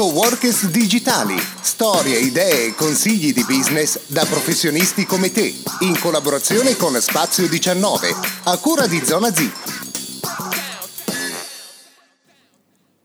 Coworkers 0.00 0.70
digitali, 0.70 1.36
storie, 1.60 2.20
idee 2.20 2.68
e 2.68 2.74
consigli 2.74 3.34
di 3.34 3.44
business 3.46 4.06
da 4.06 4.24
professionisti 4.24 5.04
come 5.04 5.30
te, 5.30 5.52
in 5.80 5.98
collaborazione 6.00 6.74
con 6.74 6.94
Spazio 6.94 7.46
19, 7.46 8.08
a 8.44 8.56
cura 8.56 8.86
di 8.86 8.98
Zona 9.04 9.30
Z. 9.30 9.50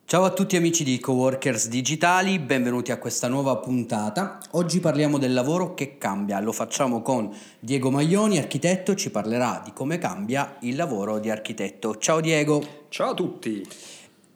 Ciao 0.05 0.23
a 0.23 0.29
tutti 0.29 0.55
amici 0.55 0.85
di 0.85 0.97
Coworkers 1.01 1.67
Digitali, 1.67 2.39
benvenuti 2.39 2.93
a 2.93 2.97
questa 2.97 3.27
nuova 3.27 3.57
puntata. 3.57 4.39
Oggi 4.51 4.79
parliamo 4.79 5.17
del 5.17 5.33
lavoro 5.33 5.73
che 5.73 5.97
cambia, 5.97 6.39
lo 6.39 6.53
facciamo 6.53 7.01
con 7.01 7.29
Diego 7.59 7.91
Maglioni, 7.91 8.37
architetto, 8.37 8.95
ci 8.95 9.11
parlerà 9.11 9.61
di 9.65 9.73
come 9.73 9.97
cambia 9.97 10.55
il 10.61 10.77
lavoro 10.77 11.19
di 11.19 11.29
architetto. 11.29 11.97
Ciao 11.97 12.21
Diego. 12.21 12.85
Ciao 12.87 13.09
a 13.09 13.13
tutti. 13.13 13.67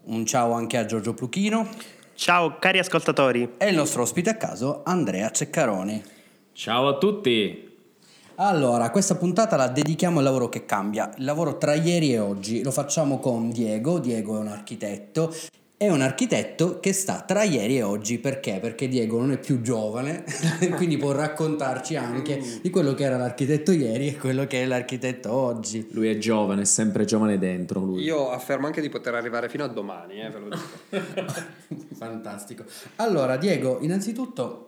Un 0.07 0.25
ciao 0.25 0.51
anche 0.51 0.75
a 0.75 0.85
Giorgio 0.85 1.13
Pluchino. 1.13 1.97
Ciao 2.19 2.57
cari 2.59 2.79
ascoltatori. 2.79 3.53
E 3.57 3.69
il 3.69 3.75
nostro 3.77 4.01
ospite 4.01 4.31
a 4.31 4.35
caso, 4.35 4.81
Andrea 4.83 5.31
Ceccaroni. 5.31 6.03
Ciao 6.51 6.89
a 6.89 6.97
tutti. 6.97 7.77
Allora, 8.35 8.89
questa 8.89 9.15
puntata 9.15 9.55
la 9.55 9.69
dedichiamo 9.69 10.17
al 10.17 10.25
lavoro 10.25 10.49
che 10.49 10.65
cambia, 10.65 11.13
il 11.15 11.23
lavoro 11.23 11.57
tra 11.57 11.75
ieri 11.75 12.11
e 12.11 12.19
oggi. 12.19 12.61
Lo 12.61 12.71
facciamo 12.71 13.19
con 13.19 13.51
Diego, 13.51 13.99
Diego 13.99 14.35
è 14.35 14.39
un 14.39 14.49
architetto 14.49 15.33
è 15.79 15.89
un 15.89 16.01
architetto 16.01 16.81
che 16.81 16.91
sta 16.91 17.23
tra 17.25 17.43
ieri 17.43 17.77
e 17.77 17.83
oggi 17.83 18.19
perché? 18.19 18.59
Perché 18.59 18.89
Diego 18.89 19.17
non 19.17 19.31
è 19.31 19.37
più 19.37 19.61
giovane, 19.61 20.25
quindi 20.75 20.97
può 20.97 21.13
raccontarci 21.13 21.95
anche 21.95 22.59
di 22.61 22.69
quello 22.69 22.93
che 22.93 23.05
era 23.05 23.15
l'architetto 23.15 23.71
ieri 23.71 24.09
e 24.09 24.17
quello 24.17 24.45
che 24.45 24.61
è 24.61 24.65
l'architetto 24.65 25.31
oggi. 25.31 25.87
Lui 25.91 26.09
è 26.09 26.17
giovane, 26.17 26.63
è 26.63 26.65
sempre 26.65 27.05
giovane 27.05 27.37
dentro. 27.37 27.79
Lui. 27.79 28.03
Io 28.03 28.29
affermo 28.29 28.65
anche 28.65 28.81
di 28.81 28.89
poter 28.89 29.15
arrivare 29.15 29.47
fino 29.47 29.63
a 29.63 29.67
domani, 29.67 30.21
eh, 30.21 30.29
ve 30.29 30.39
lo 30.39 30.49
dico. 30.49 31.33
Fantastico. 31.95 32.65
Allora, 32.97 33.37
Diego, 33.37 33.79
innanzitutto 33.79 34.65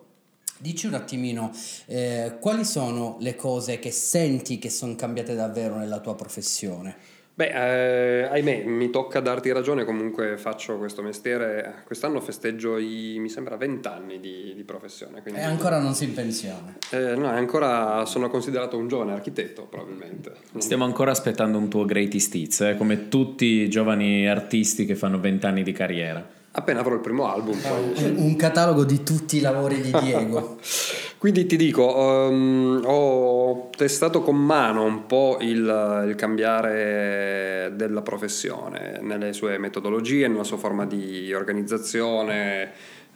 Dici 0.62 0.86
un 0.86 0.94
attimino 0.94 1.52
eh, 1.88 2.38
quali 2.40 2.64
sono 2.64 3.18
le 3.20 3.36
cose 3.36 3.80
che 3.80 3.90
senti 3.90 4.60
che 4.60 4.70
sono 4.70 4.94
cambiate 4.94 5.34
davvero 5.34 5.76
nella 5.76 6.00
tua 6.00 6.14
professione? 6.14 6.96
Beh, 7.42 8.22
eh, 8.22 8.24
ahimè, 8.26 8.66
mi 8.66 8.92
tocca 8.92 9.20
darti 9.20 9.52
ragione, 9.52 9.84
comunque 9.84 10.38
faccio 10.38 10.78
questo 10.78 11.02
mestiere, 11.02 11.82
quest'anno 11.86 12.20
festeggio 12.22 12.78
i, 12.78 13.16
mi 13.18 13.30
sembra, 13.30 13.56
20 13.56 13.88
anni 13.88 14.20
di, 14.20 14.54
di 14.56 14.64
professione. 14.64 15.24
Quindi, 15.24 15.40
e 15.40 15.44
ancora 15.44 15.80
non 15.80 15.96
si 15.96 16.04
in 16.04 16.14
pensione? 16.14 16.76
Eh, 16.92 17.16
no, 17.16 17.26
ancora 17.26 18.06
sono 18.06 18.30
considerato 18.30 18.78
un 18.78 18.88
giovane 18.88 19.14
architetto, 19.14 19.64
probabilmente. 19.64 20.34
Stiamo 20.58 20.84
ancora 20.84 21.10
aspettando 21.10 21.58
un 21.58 21.68
tuo 21.68 21.84
greatest 21.84 22.36
hits, 22.36 22.62
eh, 22.62 22.76
come 22.78 23.08
tutti 23.08 23.46
i 23.46 23.70
giovani 23.72 24.30
artisti 24.30 24.86
che 24.86 24.94
fanno 24.94 25.20
20 25.20 25.46
anni 25.48 25.64
di 25.64 25.72
carriera. 25.72 26.24
Appena 26.54 26.82
avrò 26.82 26.96
il 26.96 27.00
primo 27.00 27.32
album. 27.32 27.58
Poi... 27.58 28.04
Un, 28.04 28.16
un 28.18 28.36
catalogo 28.36 28.84
di 28.84 29.04
tutti 29.04 29.38
i 29.38 29.40
lavori 29.40 29.82
di 29.82 29.92
Diego. 30.02 30.58
Quindi 31.18 31.46
ti 31.46 31.56
dico, 31.56 31.96
um, 31.96 32.82
ho 32.84 33.70
testato 33.78 34.22
con 34.22 34.36
mano 34.36 34.84
un 34.84 35.06
po' 35.06 35.38
il, 35.40 36.04
il, 36.08 36.16
cambiare 36.16 37.72
della 37.76 38.02
professione 38.02 38.98
nelle 39.02 39.32
sue 39.32 39.60
metodologie, 39.60 40.28
nella 40.28 40.44
sua 40.44 40.58
forma 40.58 40.88
di 40.88 41.32
organizzazione, 41.32 42.64
eh, 42.64 42.70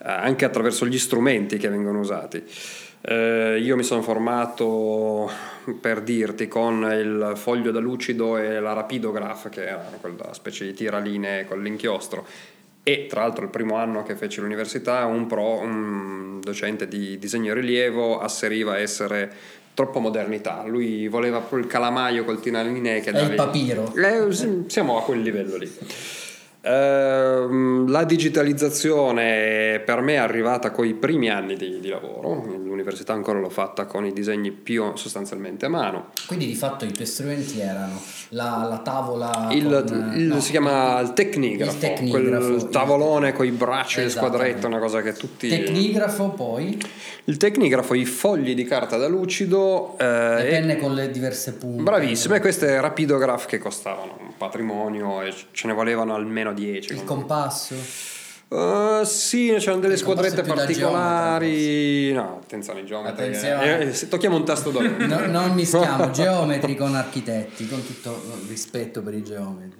anche 0.03 0.45
attraverso 0.45 0.85
gli 0.85 0.99
strumenti 0.99 1.57
che 1.57 1.67
vengono 1.67 1.99
usati. 1.99 2.43
Eh, 3.01 3.59
io 3.59 3.75
mi 3.75 3.83
sono 3.83 4.03
formato, 4.03 5.29
per 5.81 6.01
dirti, 6.01 6.47
con 6.47 6.83
il 6.91 7.33
foglio 7.35 7.71
da 7.71 7.79
lucido 7.79 8.37
e 8.37 8.59
la 8.59 8.73
rapidograph, 8.73 9.49
che 9.49 9.65
era 9.65 9.89
quella 9.99 10.31
specie 10.33 10.63
di 10.65 10.73
tiraline 10.73 11.45
con 11.47 11.61
l'inchiostro 11.61 12.53
e 12.87 13.07
tra 13.09 13.21
l'altro 13.21 13.43
il 13.43 13.49
primo 13.49 13.77
anno 13.77 14.03
che 14.03 14.15
feci 14.15 14.41
l'università 14.41 15.05
un, 15.05 15.25
pro, 15.25 15.59
un 15.59 16.39
docente 16.39 16.87
di 16.87 17.17
disegno 17.17 17.49
e 17.49 17.55
rilievo 17.55 18.19
asseriva 18.19 18.77
essere 18.77 19.31
troppo 19.73 19.99
modernità, 19.99 20.63
lui 20.67 21.07
voleva 21.07 21.39
proprio 21.39 21.59
il 21.61 21.67
calamaio 21.67 22.23
col 22.23 22.39
tinaline 22.39 23.01
che... 23.01 23.09
È 23.09 23.21
il 23.23 23.33
papiro. 23.33 23.91
Eh, 23.95 24.31
siamo 24.67 24.99
a 24.99 25.01
quel 25.01 25.21
livello 25.21 25.57
lì. 25.57 25.71
Uh, 26.61 27.87
la 27.87 28.03
digitalizzazione 28.05 29.81
per 29.83 30.01
me 30.01 30.13
è 30.13 30.17
arrivata 30.17 30.69
con 30.69 30.85
i 30.85 30.93
primi 30.93 31.29
anni 31.29 31.55
di, 31.55 31.79
di, 31.79 31.89
lavoro, 31.89 32.43
l'università 32.85 33.13
ancora 33.13 33.39
l'ho 33.39 33.49
fatta 33.49 33.85
con 33.85 34.05
i 34.05 34.13
disegni 34.13 34.51
più 34.51 34.95
sostanzialmente 34.95 35.65
a 35.65 35.69
mano. 35.69 36.11
Quindi 36.27 36.45
di 36.45 36.53
fatto 36.53 36.85
i 36.85 36.91
tuoi 36.91 37.07
strumenti 37.07 37.59
erano 37.59 37.99
la, 38.29 38.65
la 38.69 38.77
tavola... 38.77 39.47
Il, 39.51 39.83
con, 39.87 40.13
il, 40.15 40.23
no, 40.23 40.39
si 40.39 40.51
chiama 40.51 40.99
il 40.99 41.13
tecnigrafo, 41.13 41.71
il 41.71 41.77
tecnigrafo 41.79 42.47
quel 42.47 42.69
tavolone 42.69 43.33
con 43.33 43.45
i 43.45 43.51
bracci 43.51 44.01
e 44.01 44.03
il 44.03 44.11
squadretto, 44.11 44.67
una 44.67 44.79
cosa 44.79 45.01
che 45.01 45.13
tutti... 45.13 45.49
Tecnigrafo 45.49 46.29
poi? 46.29 46.79
Il 47.25 47.37
tecnigrafo, 47.37 47.95
i 47.95 48.05
fogli 48.05 48.53
di 48.53 48.63
carta 48.63 48.97
da 48.97 49.07
lucido... 49.07 49.97
Eh, 49.97 50.05
le 50.05 50.47
penne 50.49 50.77
con 50.77 50.93
le 50.93 51.09
diverse 51.09 51.53
punte. 51.53 51.81
Bravissime, 51.81 52.39
queste 52.39 52.79
rapidograph 52.79 53.47
che 53.47 53.57
costavano 53.57 54.17
un 54.19 54.37
patrimonio 54.37 55.23
e 55.23 55.33
ce 55.51 55.67
ne 55.67 55.73
volevano 55.73 56.13
almeno 56.13 56.53
10. 56.53 56.93
Il 56.93 57.03
compasso? 57.03 57.75
Uh, 58.47 59.03
sì, 59.03 59.53
c'erano 59.57 59.81
delle 59.81 59.97
squadrette 59.97 60.43
particolari. 60.43 62.11
no, 62.11 62.39
attenzione, 62.43 62.83
geometri. 62.83 63.23
Attenzione. 63.23 63.79
Eh, 63.79 63.87
eh, 63.87 64.07
tocchiamo 64.07 64.35
un 64.35 64.45
tasto 64.45 64.69
d'oro. 64.69 64.89
no, 65.05 65.25
non 65.25 65.53
mischiamo 65.53 66.09
geometri 66.11 66.75
con 66.75 66.95
architetti, 66.95 67.67
con 67.67 67.83
tutto 67.85 68.21
rispetto 68.47 69.01
per 69.01 69.15
i 69.15 69.23
geometri. 69.23 69.79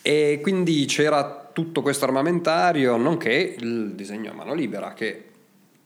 E 0.00 0.40
quindi 0.42 0.84
c'era 0.86 1.50
tutto 1.52 1.82
questo 1.82 2.06
armamentario, 2.06 2.96
nonché 2.96 3.56
il 3.58 3.92
disegno 3.94 4.30
a 4.30 4.34
mano 4.34 4.54
libera 4.54 4.94
che 4.94 5.31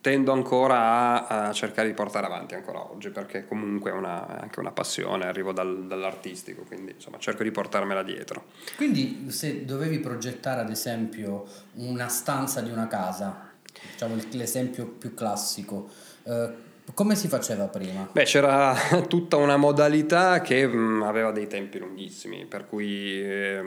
tendo 0.07 0.31
ancora 0.31 1.27
a, 1.27 1.49
a, 1.49 1.53
cercare 1.53 1.89
di 1.89 1.95
portare 1.95 2.27
avanti 2.27 2.55
ancora 2.55 2.93
oggi 2.93 3.11
perché 3.11 3.45
comunque 3.45 3.91
è 3.91 3.93
una, 3.93 4.39
anche 4.39 4.61
una 4.61 4.71
passione, 4.71 5.27
arrivo 5.27 5.51
dal, 5.51 5.89
dall'artistico, 5.89 6.63
quindi 6.63 6.93
insomma 6.93 7.19
cerco 7.19 7.43
di 7.43 7.51
portarmela 7.51 8.05
dietro. 8.05 8.45
Quindi 8.77 9.33
se 9.33 9.65
dovevi 9.65 9.99
progettare 9.99 10.61
ad 10.61 10.71
esempio 10.71 11.45
una 11.79 12.07
stanza 12.07 12.61
di 12.61 12.71
una 12.71 12.87
casa, 12.87 13.51
diciamo 13.91 14.15
l'esempio 14.31 14.87
più 14.87 15.13
classico, 15.13 15.91
eh, 16.23 16.53
come 16.95 17.15
si 17.17 17.29
faceva 17.29 17.67
prima? 17.67 18.09
Beh, 18.11 18.25
c'era 18.25 18.75
tutta 19.09 19.37
una 19.37 19.57
modalità 19.57 20.41
che 20.41 20.67
mh, 20.67 20.77
mm, 20.77 21.03
aveva 21.03 21.31
dei 21.33 21.47
tempi 21.47 21.79
lunghissimi, 21.79 22.47
per 22.47 22.67
cui 22.67 23.23
eh, 23.23 23.61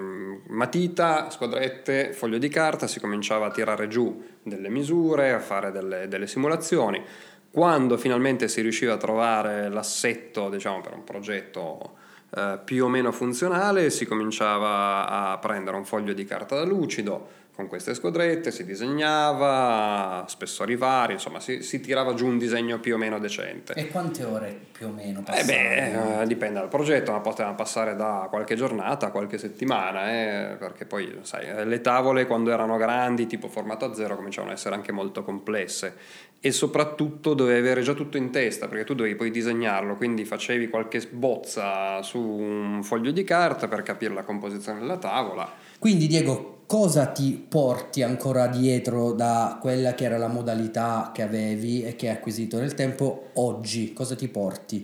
matita, 0.47 1.30
squadrette, 1.30 2.13
foglio 2.13 2.38
di 2.38 2.50
carta, 2.50 2.88
si 2.88 3.00
cominciava 3.00 3.47
a 3.47 3.52
tirare 3.52 3.88
giù 3.88 4.24
delle 4.41 4.69
misure, 4.69 5.34
a 5.34 5.40
fare 5.40 5.72
delle, 5.72 6.07
delle 6.07 6.28
simulazioni. 6.28 7.03
Quando 7.52 7.97
finalmente 7.97 8.47
si 8.47 8.62
riusciva 8.62 8.94
a 8.94 8.97
trovare 8.97 9.69
l'assetto, 9.69 10.50
diciamo, 10.50 10.81
per 10.81 10.94
un 10.94 11.03
progetto 11.03 11.97
eh, 12.36 12.59
più 12.63 12.86
o 12.86 12.88
meno 12.88 13.12
funzionale, 13.12 13.90
si 13.90 14.06
cominciava 14.06 15.07
a 15.07 15.38
prendere 15.40 15.75
un 15.75 15.86
foglio 15.86 16.13
di 16.13 16.25
carta 16.25 16.56
da 16.56 16.63
lucido, 16.63 17.28
con 17.59 17.68
queste 17.68 17.94
squadrette, 17.94 18.52
si 18.52 18.64
disegnava, 18.64 20.24
spessori 20.30 20.78
vari, 20.78 21.12
insomma 21.14 21.42
si, 21.42 21.62
si, 21.62 21.81
tirava 21.81 22.14
giù 22.14 22.25
un 22.25 22.38
disegno 22.38 22.80
più 22.80 22.96
o 22.96 22.97
meno 22.97 23.20
decente. 23.20 23.74
E 23.74 23.90
quante 23.90 24.24
ore 24.24 24.58
più 24.72 24.88
o 24.88 24.92
meno 24.92 25.22
passavano? 25.22 25.52
Eh 25.52 25.92
beh, 25.92 26.22
eh, 26.22 26.25
dipende 26.25 26.58
dal 26.58 26.69
progetto, 26.69 27.12
ma 27.12 27.19
poteva 27.19 27.52
passare 27.52 27.98
da 27.98 28.28
qualche 28.30 28.56
giornata 28.56 29.08
a 29.08 29.12
qualche 29.12 29.38
settimana, 29.38 30.09
eh, 30.09 30.56
perché 30.58 30.86
poi 30.86 31.19
sai, 31.24 31.68
le 31.68 31.81
tavole 31.81 32.28
quando 32.28 32.50
erano 32.50 32.78
grandi, 32.78 33.28
tipo 33.28 33.50
formato 33.50 33.84
a 33.84 33.94
zero, 33.94 34.16
cominciavano 34.16 34.53
ad 34.53 34.58
essere 34.58 34.75
anche 34.75 34.94
molto 34.94 35.24
complesse 35.24 35.98
e 36.40 36.53
soprattutto 36.53 37.34
dovevi 37.34 37.59
avere 37.59 37.81
già 37.81 37.94
tutto 37.94 38.16
in 38.16 38.31
testa, 38.31 38.69
perché 38.69 38.86
tu 38.86 38.94
dovevi 38.94 39.16
poi 39.16 39.31
disegnarlo, 39.31 39.98
quindi 39.98 40.24
facevi 40.24 40.69
qualche 40.69 41.06
bozza 41.12 42.02
su 42.03 42.22
un 42.22 42.84
foglio 42.84 43.12
di 43.12 43.25
carta 43.25 43.68
per 43.68 43.84
capire 43.84 44.14
la 44.14 44.24
composizione 44.24 44.80
della 44.80 44.96
tavola. 44.96 45.52
Quindi 45.78 46.08
Diego, 46.08 46.59
cosa 46.69 47.07
ti 47.07 47.31
porti 47.50 48.04
ancora 48.04 48.45
dietro 48.45 49.13
da 49.13 49.57
quella 49.60 49.95
che 49.95 50.04
era 50.04 50.19
la 50.19 50.27
modalità 50.27 51.10
che 51.12 51.24
avevi 51.24 51.83
e 51.83 51.95
che 51.95 52.10
hai 52.10 52.13
acquisito 52.13 52.60
nel 52.60 52.75
tempo 52.75 53.30
oggi? 53.33 53.92
Cosa 53.92 54.16
ti 54.16 54.27
porti? 54.27 54.80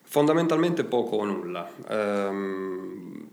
Fondamentalmente 0.00 0.84
poco 0.84 1.16
o 1.16 1.24
nulla. 1.26 1.68
Ehm, 1.90 3.28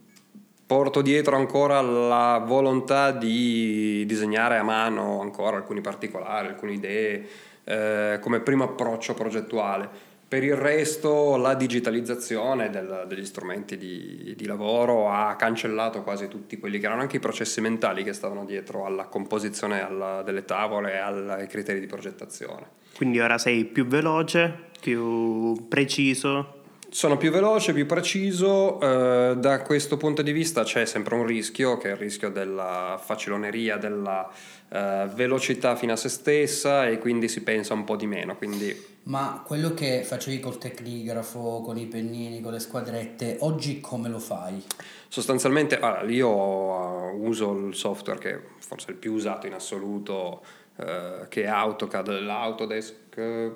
porto 0.67 1.01
dietro 1.01 1.37
ancora 1.37 1.79
la 1.79 2.43
volontà 2.45 3.11
di 3.11 4.03
disegnare 4.05 4.57
a 4.57 4.63
mano 4.63 5.21
ancora 5.21 5.55
alcuni 5.55 5.79
particolari, 5.79 6.49
alcune 6.49 6.73
idee 6.73 7.25
eh, 7.63 8.19
come 8.19 8.41
primo 8.41 8.65
approccio 8.65 9.13
progettuale 9.13 10.11
per 10.33 10.43
il 10.43 10.55
resto 10.55 11.37
la 11.37 11.53
digitalizzazione 11.53 12.71
del, 12.71 13.05
degli 13.07 13.23
strumenti 13.23 13.77
di, 13.77 14.33
di, 14.35 14.47
lavoro 14.47 15.11
ha 15.11 15.35
cancellato 15.35 16.01
quasi 16.01 16.27
tutti 16.27 16.57
quelli 16.57 16.79
che 16.79 16.87
erano 16.87 17.01
anche 17.01 17.17
i 17.17 17.19
processi 17.19 17.61
mentali 17.61 18.03
che 18.03 18.13
stavano 18.13 18.43
dietro 18.43 18.83
alla 18.87 19.03
composizione 19.03 19.85
alla, 19.85 20.23
delle 20.23 20.43
tavole 20.43 20.93
e 20.93 20.97
ai 20.97 21.45
criteri 21.45 21.79
di 21.79 21.85
progettazione. 21.85 22.65
Quindi 22.95 23.19
ora 23.19 23.37
sei 23.37 23.65
più 23.65 23.85
veloce, 23.85 24.51
più 24.81 25.67
preciso? 25.67 26.61
Sono 26.89 27.15
più 27.17 27.29
veloce, 27.29 27.71
più 27.71 27.85
preciso, 27.85 28.79
eh, 28.81 29.35
da 29.37 29.61
questo 29.61 29.97
punto 29.97 30.23
di 30.23 30.31
vista 30.31 30.63
c'è 30.63 30.85
sempre 30.85 31.13
un 31.13 31.27
rischio, 31.27 31.77
che 31.77 31.89
è 31.89 31.91
il 31.91 31.97
rischio 31.97 32.31
della 32.31 32.99
faciloneria, 32.99 33.77
della 33.77 34.27
eh, 34.69 35.07
velocità 35.13 35.75
fino 35.75 35.93
a 35.93 35.95
se 35.95 36.09
stessa 36.09 36.87
e 36.87 36.97
quindi 36.97 37.27
si 37.27 37.43
pensa 37.43 37.75
un 37.75 37.83
po' 37.83 37.95
di 37.95 38.07
meno. 38.07 38.35
Quindi... 38.35 38.92
Ma 39.03 39.43
quello 39.45 39.73
che 39.73 40.03
facevi 40.03 40.39
col 40.39 40.57
tecnigrafo, 40.57 41.61
con 41.61 41.77
i 41.77 41.85
pennini, 41.87 42.39
con 42.39 42.53
le 42.53 42.59
squadrette, 42.59 43.37
oggi 43.41 43.81
come 43.81 44.07
lo 44.07 44.19
fai? 44.19 44.63
Sostanzialmente 45.09 45.77
allora, 45.77 46.03
io 46.03 46.29
uh, 46.29 47.27
uso 47.27 47.51
il 47.51 47.75
software 47.75 48.19
che 48.19 48.39
forse 48.59 48.87
è 48.87 48.91
il 48.91 48.97
più 48.97 49.13
usato 49.13 49.45
in 49.45 49.53
assoluto, 49.53 50.41
uh, 50.75 51.27
che 51.27 51.43
è 51.43 51.47
AutoCAD, 51.47 52.19
l'Autodesk 52.21 53.51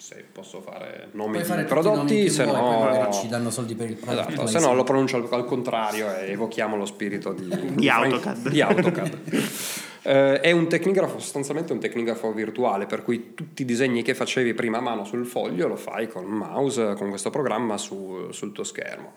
se 0.00 0.24
posso 0.32 0.62
fare 0.62 1.08
nomi 1.12 1.32
Puoi 1.32 1.42
di 1.42 1.48
fare 1.48 1.64
prodotti, 1.64 2.30
se 2.30 2.44
vuoi, 2.44 2.98
no 2.98 3.12
ci 3.12 3.28
danno 3.28 3.50
soldi 3.50 3.74
per 3.74 3.90
il 3.90 3.96
prodotto. 3.96 4.30
Esatto, 4.30 4.46
se 4.46 4.58
no 4.58 4.74
lo 4.74 4.82
pronuncio 4.82 5.16
al, 5.16 5.28
al 5.30 5.44
contrario 5.44 6.16
e 6.16 6.30
evochiamo 6.30 6.74
lo 6.74 6.86
spirito 6.86 7.32
di, 7.32 7.74
di 7.74 7.88
AutoCAD. 7.88 8.48
Di 8.48 8.60
AutoCAD. 8.62 9.18
eh, 10.02 10.40
è 10.40 10.50
un 10.50 10.68
tecnigrafo, 10.68 11.18
sostanzialmente 11.18 11.72
un 11.72 11.78
tecnigrafo 11.78 12.32
virtuale, 12.32 12.86
per 12.86 13.02
cui 13.02 13.34
tutti 13.34 13.62
i 13.62 13.64
disegni 13.64 14.02
che 14.02 14.14
facevi 14.14 14.54
prima 14.54 14.78
a 14.78 14.80
mano 14.80 15.04
sul 15.04 15.26
foglio 15.26 15.68
lo 15.68 15.76
fai 15.76 16.08
con 16.08 16.24
il 16.24 16.30
mouse, 16.30 16.94
con 16.94 17.08
questo 17.10 17.30
programma 17.30 17.76
su, 17.76 18.28
sul 18.30 18.52
tuo 18.52 18.64
schermo. 18.64 19.12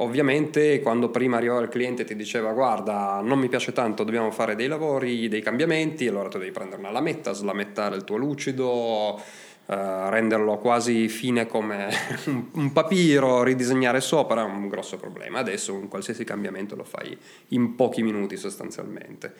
Ovviamente 0.00 0.80
quando 0.80 1.08
prima 1.10 1.38
arrivava 1.38 1.60
il 1.60 1.68
cliente 1.68 2.02
e 2.02 2.04
ti 2.04 2.14
diceva 2.14 2.52
guarda 2.52 3.20
non 3.20 3.40
mi 3.40 3.48
piace 3.48 3.72
tanto, 3.72 4.04
dobbiamo 4.04 4.30
fare 4.30 4.54
dei 4.54 4.68
lavori, 4.68 5.26
dei 5.26 5.42
cambiamenti, 5.42 6.06
allora 6.06 6.28
tu 6.28 6.38
devi 6.38 6.52
prendere 6.52 6.80
una 6.80 6.92
lametta, 6.92 7.32
slamettare 7.32 7.96
il 7.96 8.04
tuo 8.04 8.16
lucido, 8.16 9.20
Uh, 9.68 10.08
renderlo 10.08 10.56
quasi 10.56 11.08
fine 11.08 11.46
come 11.46 11.90
un, 12.52 12.72
papiro, 12.72 13.42
ridisegnare 13.42 14.00
sopra 14.00 14.40
è 14.40 14.44
un 14.44 14.66
grosso 14.66 14.96
problema. 14.96 15.40
Adesso 15.40 15.74
un 15.74 15.88
qualsiasi 15.88 16.24
cambiamento 16.24 16.74
lo 16.74 16.84
fai 16.84 17.14
in 17.48 17.74
pochi 17.74 18.02
minuti 18.02 18.38
sostanzialmente. 18.38 19.34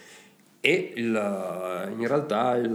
E 0.60 0.92
il, 0.96 1.94
in 1.96 2.06
realtà 2.06 2.54
il, 2.56 2.72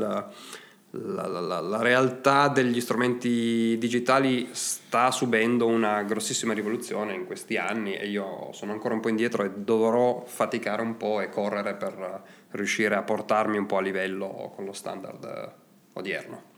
la, 0.95 1.27
la, 1.27 1.59
la, 1.59 1.81
realtà 1.81 2.49
degli 2.49 2.79
strumenti 2.79 3.77
digitali 3.79 4.49
sta 4.51 5.09
subendo 5.09 5.65
una 5.65 6.03
grossissima 6.03 6.53
rivoluzione 6.53 7.13
in 7.13 7.25
questi 7.25 7.57
anni 7.57 7.95
e 7.95 8.07
io 8.07 8.49
sono 8.53 8.73
ancora 8.73 8.93
un 8.93 8.99
po' 8.99 9.09
indietro 9.09 9.43
e 9.43 9.51
dovrò 9.55 10.23
faticare 10.25 10.83
un 10.83 10.95
po' 10.95 11.19
e 11.19 11.29
correre 11.29 11.73
per 11.73 12.23
riuscire 12.51 12.95
a 12.95 13.01
portarmi 13.01 13.57
un 13.57 13.65
po' 13.65 13.77
a 13.77 13.81
livello 13.81 14.51
con 14.55 14.65
lo 14.65 14.73
standard 14.73 15.53
odierno. 15.93 16.51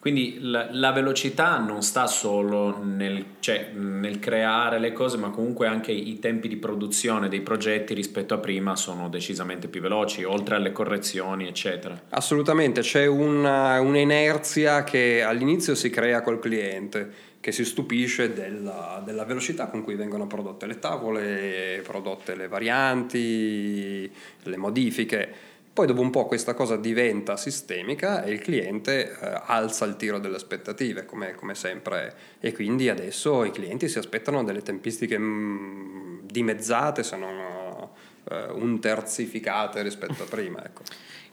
Quindi 0.00 0.38
la, 0.40 0.68
la, 0.70 0.92
velocità 0.92 1.58
non 1.58 1.82
sta 1.82 2.06
solo 2.06 2.82
nel, 2.82 3.22
cioè, 3.40 3.72
nel, 3.74 4.18
creare 4.18 4.78
le 4.78 4.94
cose, 4.94 5.18
ma 5.18 5.28
comunque 5.28 5.66
anche 5.66 5.92
i 5.92 6.18
tempi 6.18 6.48
di 6.48 6.56
produzione 6.56 7.28
dei 7.28 7.42
progetti 7.42 7.92
rispetto 7.92 8.32
a 8.32 8.38
prima 8.38 8.76
sono 8.76 9.10
decisamente 9.10 9.68
più 9.68 9.82
veloci, 9.82 10.24
oltre 10.24 10.54
alle 10.54 10.72
correzioni, 10.72 11.46
eccetera. 11.46 12.00
Assolutamente, 12.08 12.80
c'è 12.80 13.04
una, 13.04 13.78
un'inerzia 13.80 14.84
che 14.84 15.22
all'inizio 15.22 15.74
si 15.74 15.90
crea 15.90 16.22
col 16.22 16.38
cliente 16.38 17.28
che 17.38 17.52
si 17.52 17.66
stupisce 17.66 18.32
della, 18.32 19.02
della, 19.04 19.24
velocità 19.24 19.66
con 19.66 19.82
cui 19.82 19.96
vengono 19.96 20.26
prodotte 20.26 20.64
le 20.64 20.78
tavole, 20.78 21.82
prodotte 21.82 22.34
le 22.34 22.48
varianti, 22.48 24.10
le 24.44 24.56
modifiche 24.56 25.48
poi 25.80 25.88
dopo 25.88 26.02
un 26.02 26.10
po' 26.10 26.26
questa 26.26 26.52
cosa 26.52 26.76
diventa 26.76 27.38
sistemica 27.38 28.22
e 28.22 28.32
il 28.32 28.40
cliente 28.40 29.18
eh, 29.18 29.40
alza 29.46 29.86
il 29.86 29.96
tiro 29.96 30.18
delle 30.18 30.36
aspettative, 30.36 31.06
come, 31.06 31.34
come, 31.34 31.54
sempre, 31.54 32.14
e 32.38 32.52
quindi 32.52 32.90
adesso 32.90 33.44
i 33.44 33.50
clienti 33.50 33.88
si 33.88 33.96
aspettano 33.96 34.44
delle 34.44 34.60
tempistiche 34.60 35.16
mh, 35.16 35.24
mm, 35.24 36.18
dimezzate, 36.24 37.02
se 37.02 37.16
non 37.16 37.34
uh, 37.34 38.62
un 38.62 38.78
terzificate 38.78 39.80
rispetto 39.80 40.24
a 40.24 40.26
prima. 40.26 40.62
Ecco. 40.62 40.82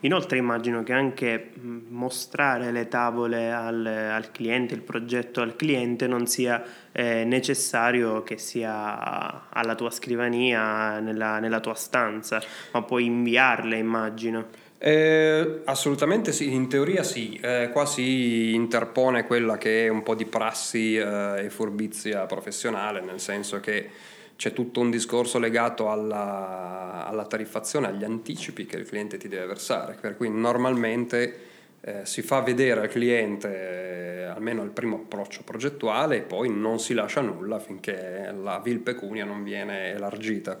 Inoltre 0.00 0.38
immagino 0.38 0.84
che 0.84 0.92
anche 0.92 1.50
mostrare 1.88 2.70
le 2.70 2.86
tavole 2.86 3.50
al, 3.52 3.84
al 3.84 4.30
cliente, 4.30 4.74
il 4.74 4.82
progetto 4.82 5.40
al 5.40 5.56
cliente, 5.56 6.06
non 6.06 6.26
sia 6.26 6.62
eh, 6.92 7.24
necessario 7.24 8.22
che 8.22 8.38
sia 8.38 9.48
alla 9.48 9.74
tua 9.74 9.90
scrivania, 9.90 11.00
nella, 11.00 11.40
nella 11.40 11.58
tua 11.58 11.74
stanza, 11.74 12.40
ma 12.72 12.82
puoi 12.82 13.06
inviarle, 13.06 13.76
immagino. 13.76 14.66
Eh, 14.80 15.62
assolutamente 15.64 16.30
sì, 16.30 16.54
in 16.54 16.68
teoria 16.68 17.02
sì, 17.02 17.36
eh, 17.42 17.70
qua 17.72 17.84
si 17.84 18.54
interpone 18.54 19.24
quella 19.24 19.58
che 19.58 19.86
è 19.86 19.88
un 19.88 20.04
po' 20.04 20.14
di 20.14 20.24
prassi 20.24 20.94
eh, 20.94 21.46
e 21.46 21.50
furbizia 21.50 22.26
professionale, 22.26 23.00
nel 23.00 23.18
senso 23.18 23.58
che 23.58 23.90
c'è 24.38 24.52
tutto 24.52 24.78
un 24.78 24.88
discorso 24.88 25.40
legato 25.40 25.90
alla, 25.90 27.04
alla, 27.08 27.26
tariffazione, 27.26 27.88
agli 27.88 28.04
anticipi 28.04 28.66
che 28.66 28.76
il 28.76 28.86
cliente 28.86 29.16
ti 29.16 29.26
deve 29.26 29.46
versare, 29.46 29.96
per 30.00 30.16
cui 30.16 30.30
normalmente 30.30 31.38
eh, 31.80 32.06
si 32.06 32.22
fa 32.22 32.40
vedere 32.40 32.82
al 32.82 32.88
cliente 32.88 34.20
eh, 34.20 34.22
almeno 34.26 34.62
il 34.62 34.70
primo 34.70 34.94
approccio 34.94 35.42
progettuale 35.42 36.18
e 36.18 36.20
poi 36.20 36.50
non 36.50 36.78
si 36.78 36.94
lascia 36.94 37.20
nulla 37.20 37.58
finché 37.58 38.32
la 38.40 38.60
vil 38.60 38.78
pecunia 38.78 39.24
non 39.24 39.42
viene 39.42 39.90
elargita. 39.94 40.56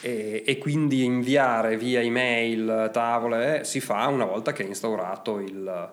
E, 0.00 0.42
e, 0.44 0.58
quindi 0.58 1.04
inviare 1.04 1.76
via 1.76 2.00
email, 2.00 2.90
tavole, 2.92 3.60
eh, 3.60 3.64
si 3.64 3.78
fa 3.78 4.08
una 4.08 4.24
volta 4.24 4.52
che 4.52 4.64
è 4.64 4.66
instaurato 4.66 5.38
il, 5.38 5.92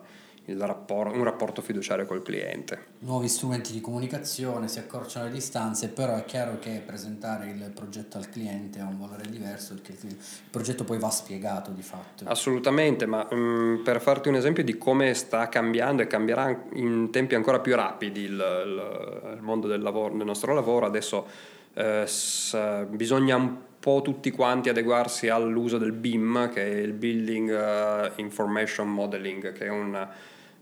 rapport- 0.58 1.16
un 1.16 1.24
rapporto 1.24 1.62
fiduciario 1.62 2.06
col 2.06 2.22
cliente. 2.22 2.86
Nuovi 3.00 3.28
strumenti 3.28 3.72
di 3.72 3.82
comunicazione, 3.82 4.68
si 4.68 4.80
accorciano 4.80 5.26
le 5.26 5.32
distanze, 5.32 5.90
però 5.90 6.16
è 6.16 6.26
chiaro 6.26 6.60
che 6.60 6.82
presentare 6.86 7.50
il 7.50 7.72
progetto 7.74 8.18
al 8.18 8.30
cliente 8.30 8.80
ha 8.80 8.86
un 8.86 8.98
valore 8.98 9.24
diverso 9.30 9.74
perché 9.76 9.96
il 10.08 10.18
progetto 10.50 10.84
poi 10.84 11.00
va 11.00 11.10
spiegato 11.10 11.72
di 11.72 11.82
fatto. 11.82 12.24
Assolutamente, 12.26 13.06
ma 13.06 13.28
um, 13.32 13.82
per 13.84 14.02
farti 14.02 14.30
un 14.30 14.36
esempio 14.36 14.64
di 14.64 14.78
come 14.78 15.14
sta 15.14 15.48
cambiando 15.50 16.02
e 16.02 16.08
cambierà 16.08 16.64
in 16.74 17.10
tempi 17.12 17.36
ancora 17.36 17.60
più 17.60 17.76
rapidi 17.76 18.22
il, 18.22 18.32
il, 18.32 19.34
il 19.36 19.42
mondo 19.42 19.68
del, 19.68 19.82
lavoro, 19.82 20.16
del 20.16 20.26
nostro 20.26 20.54
lavoro, 20.54 20.86
adesso 20.86 21.26
eh, 21.74 22.04
s- 22.06 22.86
bisogna 22.90 23.36
un 23.36 23.56
po' 23.80 24.02
tutti 24.04 24.32
quanti 24.32 24.70
adeguarsi 24.70 25.30
all'uso 25.30 25.78
del 25.78 25.94
BIM, 25.94 26.52
che 26.52 26.64
è 26.64 26.76
il 26.76 26.94
Building 26.94 27.50
uh, 27.50 28.20
Information 28.20 28.90
Modeling, 28.90 29.54
che 29.54 29.66
è 29.66 29.70
un 29.70 30.08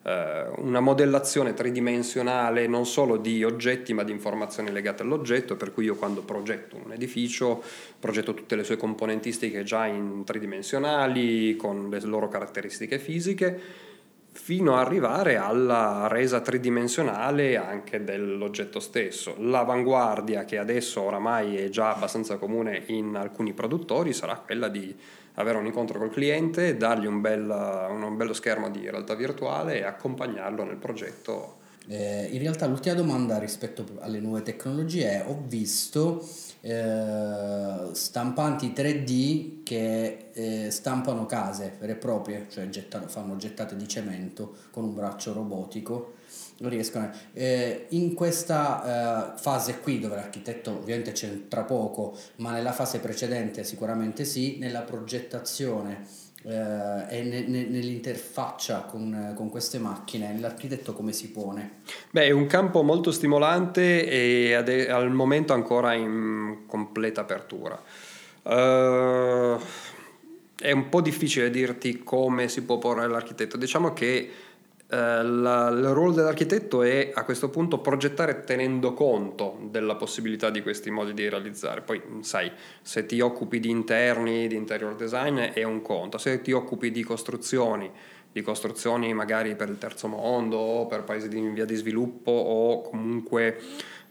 eh, 0.07 0.45
una 0.59 0.79
modellazione 0.79 1.53
tridimensionale 1.53 2.65
non 2.65 2.85
solo 2.85 3.17
di 3.17 3.43
oggetti 3.43 3.93
ma 3.93 4.03
di 4.03 4.13
informazioni 4.13 4.71
legate 4.71 5.03
all'oggetto, 5.03 5.57
per 5.57 5.73
cui 5.73 5.83
io 5.83 5.95
quando 5.95 6.21
progetto 6.21 6.77
un 6.81 6.93
edificio 6.93 7.61
progetto 7.99 8.33
tutte 8.33 8.55
le 8.55 8.63
sue 8.63 8.77
componentistiche 8.77 9.63
già 9.63 9.85
in 9.85 10.23
tridimensionali, 10.23 11.57
con 11.57 11.89
le 11.89 11.99
loro 12.03 12.29
caratteristiche 12.29 12.99
fisiche, 12.99 13.59
fino 14.37 14.77
ad 14.77 14.85
arrivare 14.85 15.35
alla 15.35 16.07
resa 16.07 16.39
tridimensionale 16.41 17.57
anche 17.57 18.03
dell'oggetto 18.03 18.79
stesso. 18.79 19.35
L'avanguardia 19.39 20.45
che 20.45 20.57
adesso 20.57 21.01
oramai 21.01 21.57
è 21.57 21.69
già 21.69 21.94
abbastanza 21.94 22.37
comune 22.37 22.83
in 22.87 23.15
alcuni 23.15 23.53
produttori 23.53 24.13
sarà 24.13 24.37
quella 24.37 24.69
di 24.69 24.95
avere 25.33 25.57
un 25.57 25.65
incontro 25.65 25.97
col 25.97 26.11
cliente, 26.11 26.77
dargli 26.77 27.07
un, 27.07 27.19
bel, 27.19 27.41
un 27.89 28.15
bello 28.15 28.33
schermo 28.33 28.69
di 28.69 28.89
realtà 28.89 29.15
virtuale 29.15 29.79
e 29.79 29.83
accompagnarlo 29.83 30.63
nel 30.63 30.77
progetto. 30.77 31.57
Eh, 31.87 32.29
in 32.31 32.39
realtà 32.39 32.67
l'ultima 32.67 32.95
domanda 32.95 33.39
rispetto 33.39 33.85
alle 33.99 34.19
nuove 34.19 34.44
tecnologie 34.44 35.09
è 35.09 35.25
ho 35.25 35.41
visto 35.47 36.25
eh, 36.68 37.94
stampanti 37.94 38.74
3D 38.76 39.64
che 39.64 40.30
eh, 40.33 40.69
stampano 40.69 41.26
case 41.26 41.78
vere 41.80 41.94
e 41.94 41.95
proprie, 41.95 42.47
cioè 42.50 42.68
gettano, 42.68 43.07
fanno 43.07 43.38
gettate 43.38 43.76
di 43.78 43.88
cemento 43.88 44.56
con 44.71 44.83
un 44.83 44.94
braccio 44.94 45.31
robotico 45.31 46.16
riescono. 46.59 47.09
Eh, 47.33 47.86
in 47.90 48.14
questa 48.14 49.36
eh, 49.36 49.40
fase 49.40 49.80
qui, 49.80 50.00
dove 50.00 50.16
l'architetto 50.16 50.71
ovviamente 50.71 51.14
c'entra 51.14 51.64
poco, 51.64 52.18
ma 52.38 52.52
nella 52.52 52.74
fase 52.74 53.00
precedente 53.00 53.64
sicuramente 53.64 54.26
sì, 54.26 54.57
nella 54.59 54.81
progettazione 54.81 56.26
eh, 56.44 57.06
e 57.09 57.23
ne, 57.23 57.41
ne, 57.47 57.65
nell'interfaccia 57.65 58.81
con, 58.81 59.33
con, 59.35 59.49
queste 59.49 59.79
macchine, 59.79 60.37
l'architetto 60.39 60.94
come 60.94 61.11
si 61.11 61.31
pone? 61.31 61.81
Beh, 62.11 62.25
è 62.25 62.31
un 62.31 62.45
campo 62.45 62.83
molto 62.83 63.11
stimolante 63.11 64.07
e 64.07 64.53
ad, 64.53 64.69
al 64.69 65.11
momento 65.11 65.53
ancora 65.53 65.94
in 65.94 66.59
completa 66.67 67.21
apertura. 67.21 67.81
Uh, 68.44 69.59
è 70.59 70.71
un 70.71 70.89
po' 70.89 71.01
difficile 71.01 71.49
dirti 71.49 72.01
come 72.03 72.47
si 72.47 72.63
può 72.63 72.77
porre 72.77 73.07
l'architetto. 73.07 73.57
Diciamo 73.57 73.94
che 73.94 74.31
la, 74.89 75.67
il 75.69 75.87
ruolo 75.89 76.13
dell'architetto 76.13 76.81
è 76.81 77.11
a 77.13 77.23
questo 77.23 77.49
punto 77.49 77.79
progettare 77.79 78.44
tenendo 78.45 78.94
conto 78.94 79.57
della 79.69 79.95
possibilità 79.95 80.49
di 80.49 80.61
questi 80.61 80.89
modi 80.89 81.13
di 81.13 81.27
realizzare. 81.27 81.81
Poi, 81.81 82.01
sai, 82.21 82.49
se 82.81 83.06
ti 83.06 83.19
occupi 83.19 83.59
di 83.59 83.69
interni, 83.69 84.47
di 84.47 84.56
interior 84.56 84.95
design 84.95 85.39
è 85.39 85.63
un 85.63 85.81
conto, 85.81 86.17
se 86.17 86.41
ti 86.41 86.53
occupi 86.53 86.91
di 86.91 87.03
costruzioni, 87.03 87.91
di 88.31 88.41
costruzioni 88.41 89.13
magari 89.13 89.56
per 89.56 89.67
il 89.67 89.77
terzo 89.77 90.07
mondo 90.07 90.57
o 90.57 90.85
per 90.85 91.03
paesi 91.03 91.35
in 91.35 91.53
via 91.53 91.65
di 91.65 91.75
sviluppo 91.75 92.31
o 92.31 92.81
comunque 92.81 93.59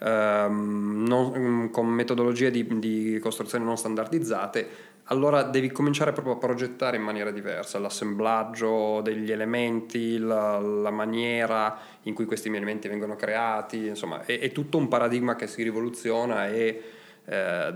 ehm, 0.01 1.05
non, 1.07 1.71
con 1.71 1.87
metodologie 1.87 2.51
di, 2.51 2.67
di 2.79 3.19
costruzione 3.21 3.65
non 3.65 3.77
standardizzate, 3.79 4.95
allora 5.09 5.43
devi 5.43 5.71
cominciare 5.71 6.13
proprio 6.13 6.35
a 6.35 6.39
progettare 6.39 6.97
in 6.97 7.03
maniera 7.03 7.31
diversa 7.31 7.79
l'assemblaggio 7.79 9.01
degli 9.03 9.31
elementi, 9.31 10.19
la, 10.19 10.59
la 10.59 10.91
maniera 10.91 11.79
in 12.03 12.15
cui 12.15 12.25
questi 12.25 12.49
elementi 12.49 12.89
vengono 12.89 13.15
creati, 13.15 13.87
insomma 13.87 14.25
è, 14.25 14.39
è 14.41 14.51
tutto 14.51 14.79
un 14.79 14.89
paradigma 14.89 15.37
che 15.37 15.47
si 15.47 15.63
rivoluziona 15.63 16.49
e 16.49 16.83
eh, 17.25 17.75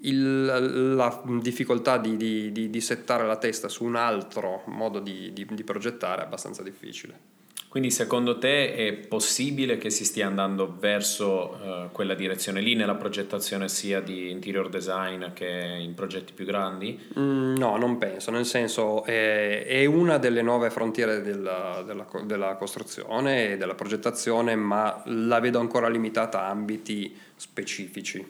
il, 0.00 0.94
la 0.94 1.22
difficoltà 1.40 1.98
di, 1.98 2.16
di, 2.16 2.50
di, 2.50 2.68
di, 2.68 2.80
settare 2.80 3.24
la 3.24 3.36
testa 3.36 3.68
su 3.68 3.84
un 3.84 3.96
altro 3.96 4.62
modo 4.66 4.98
di, 4.98 5.32
di 5.32 5.64
progettare 5.64 6.22
è 6.22 6.24
abbastanza 6.24 6.62
difficile. 6.62 7.35
Quindi 7.68 7.90
secondo 7.90 8.38
te 8.38 8.74
è 8.74 8.92
possibile 8.92 9.76
che 9.76 9.90
si 9.90 10.04
stia 10.04 10.26
andando 10.26 10.76
verso 10.78 11.58
uh, 11.60 11.92
quella 11.92 12.14
direzione 12.14 12.60
lì 12.60 12.74
nella 12.74 12.94
progettazione 12.94 13.68
sia 13.68 14.00
di 14.00 14.30
interior 14.30 14.68
design 14.68 15.32
che 15.34 15.76
in 15.78 15.92
progetti 15.94 16.32
più 16.32 16.44
grandi? 16.44 16.98
Mm, 17.18 17.56
no, 17.56 17.76
non 17.76 17.98
penso, 17.98 18.30
nel 18.30 18.46
senso 18.46 19.04
è, 19.04 19.66
è 19.66 19.84
una 19.84 20.16
delle 20.16 20.42
nuove 20.42 20.70
frontiere 20.70 21.20
della, 21.20 21.82
della, 21.84 22.06
della, 22.24 22.54
costruzione 22.54 23.52
e 23.52 23.56
della 23.56 23.74
progettazione, 23.74 24.54
ma 24.54 25.02
la 25.06 25.40
vedo 25.40 25.58
ancora 25.58 25.88
limitata 25.88 26.44
a 26.44 26.48
ambiti 26.48 27.14
specifici, 27.34 28.24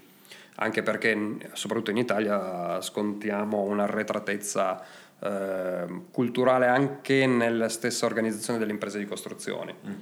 anche 0.57 0.83
perché 0.83 1.50
soprattutto 1.52 1.90
in 1.90 1.99
Italia 1.99 2.81
scontiamo 2.81 3.62
un'arretratezza 3.62 5.05
eh, 5.20 5.87
culturale 6.11 6.66
anche 6.66 7.26
nella 7.26 7.68
stessa 7.68 8.06
organizzazione 8.06 8.58
delle 8.58 8.73
imprese 8.73 8.99
di 8.99 9.06
costruzione. 9.06 9.75
Mm. 9.87 9.92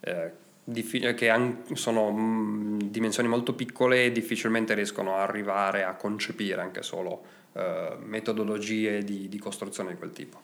Eh, 0.00 0.32
diffi- 0.64 1.14
che 1.14 1.28
an- 1.28 1.62
sono 1.74 2.10
mh, 2.10 2.20
mm, 2.20 2.78
dimensioni 2.84 3.28
molto 3.28 3.54
piccole 3.54 4.04
e 4.04 4.12
difficilmente 4.12 4.74
riescono 4.74 5.16
a 5.16 5.22
arrivare 5.22 5.84
a 5.84 5.94
concepire 5.94 6.60
anche 6.60 6.82
solo 6.82 7.22
eh, 7.52 7.96
metodologie 8.04 9.02
di, 9.02 9.28
di 9.28 9.38
costruzione 9.38 9.90
di 9.90 9.96
quel 9.96 10.12
tipo. 10.12 10.40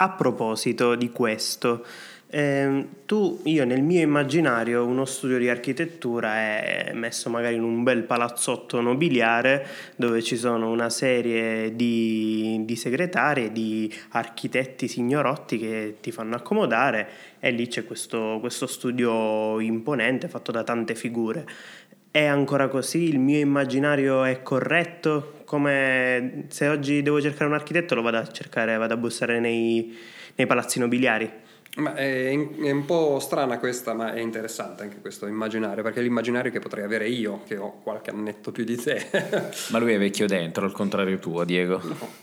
A 0.00 0.10
proposito 0.10 0.94
di 0.94 1.10
questo, 1.10 1.84
eh, 2.30 2.86
tu, 3.06 3.40
io 3.44 3.64
nel 3.64 3.82
mio 3.82 4.02
immaginario 4.02 4.84
uno 4.84 5.06
studio 5.06 5.38
di 5.38 5.48
architettura 5.48 6.34
è 6.34 6.90
messo 6.92 7.30
magari 7.30 7.54
in 7.54 7.62
un 7.62 7.82
bel 7.82 8.02
palazzotto 8.02 8.82
nobiliare 8.82 9.66
dove 9.96 10.22
ci 10.22 10.36
sono 10.36 10.70
una 10.70 10.90
serie 10.90 11.74
di, 11.74 12.60
di 12.66 12.76
segretari, 12.76 13.50
di 13.50 13.90
architetti 14.10 14.88
signorotti 14.88 15.58
che 15.58 15.96
ti 16.02 16.12
fanno 16.12 16.36
accomodare 16.36 17.08
e 17.40 17.50
lì 17.50 17.66
c'è 17.66 17.86
questo, 17.86 18.36
questo 18.40 18.66
studio 18.66 19.58
imponente 19.60 20.28
fatto 20.28 20.52
da 20.52 20.62
tante 20.62 20.94
figure. 20.94 21.46
È 22.10 22.24
ancora 22.24 22.68
così? 22.68 23.04
Il 23.04 23.20
mio 23.20 23.38
immaginario 23.38 24.24
è 24.24 24.42
corretto? 24.42 25.40
Come 25.46 26.44
se 26.48 26.68
oggi 26.68 27.00
devo 27.00 27.22
cercare 27.22 27.46
un 27.46 27.54
architetto 27.54 27.94
lo 27.94 28.02
vado 28.02 28.18
a 28.18 28.26
cercare, 28.26 28.76
vado 28.76 28.92
a 28.92 28.96
bussare 28.98 29.40
nei, 29.40 29.96
nei 30.34 30.46
palazzi 30.46 30.78
nobiliari? 30.78 31.46
Ma 31.76 31.94
è, 31.94 32.30
è, 32.30 32.70
un 32.70 32.84
po' 32.86 33.18
strana 33.20 33.58
questa, 33.58 33.94
ma 33.94 34.12
è 34.12 34.18
interessante 34.18 34.82
anche 34.82 35.00
questo 35.00 35.26
immaginario, 35.26 35.82
perché 35.82 36.00
è 36.00 36.02
l'immaginario 36.02 36.50
che 36.50 36.58
potrei 36.58 36.82
avere 36.82 37.08
io, 37.08 37.42
che 37.46 37.56
ho 37.56 37.80
qualche 37.82 38.10
annetto 38.10 38.50
più 38.50 38.64
di 38.64 38.76
te. 38.76 39.06
ma 39.70 39.78
lui 39.78 39.92
è 39.92 39.98
vecchio 39.98 40.26
dentro, 40.26 40.64
al 40.64 40.72
contrario 40.72 41.18
tuo, 41.18 41.44
Diego. 41.44 41.80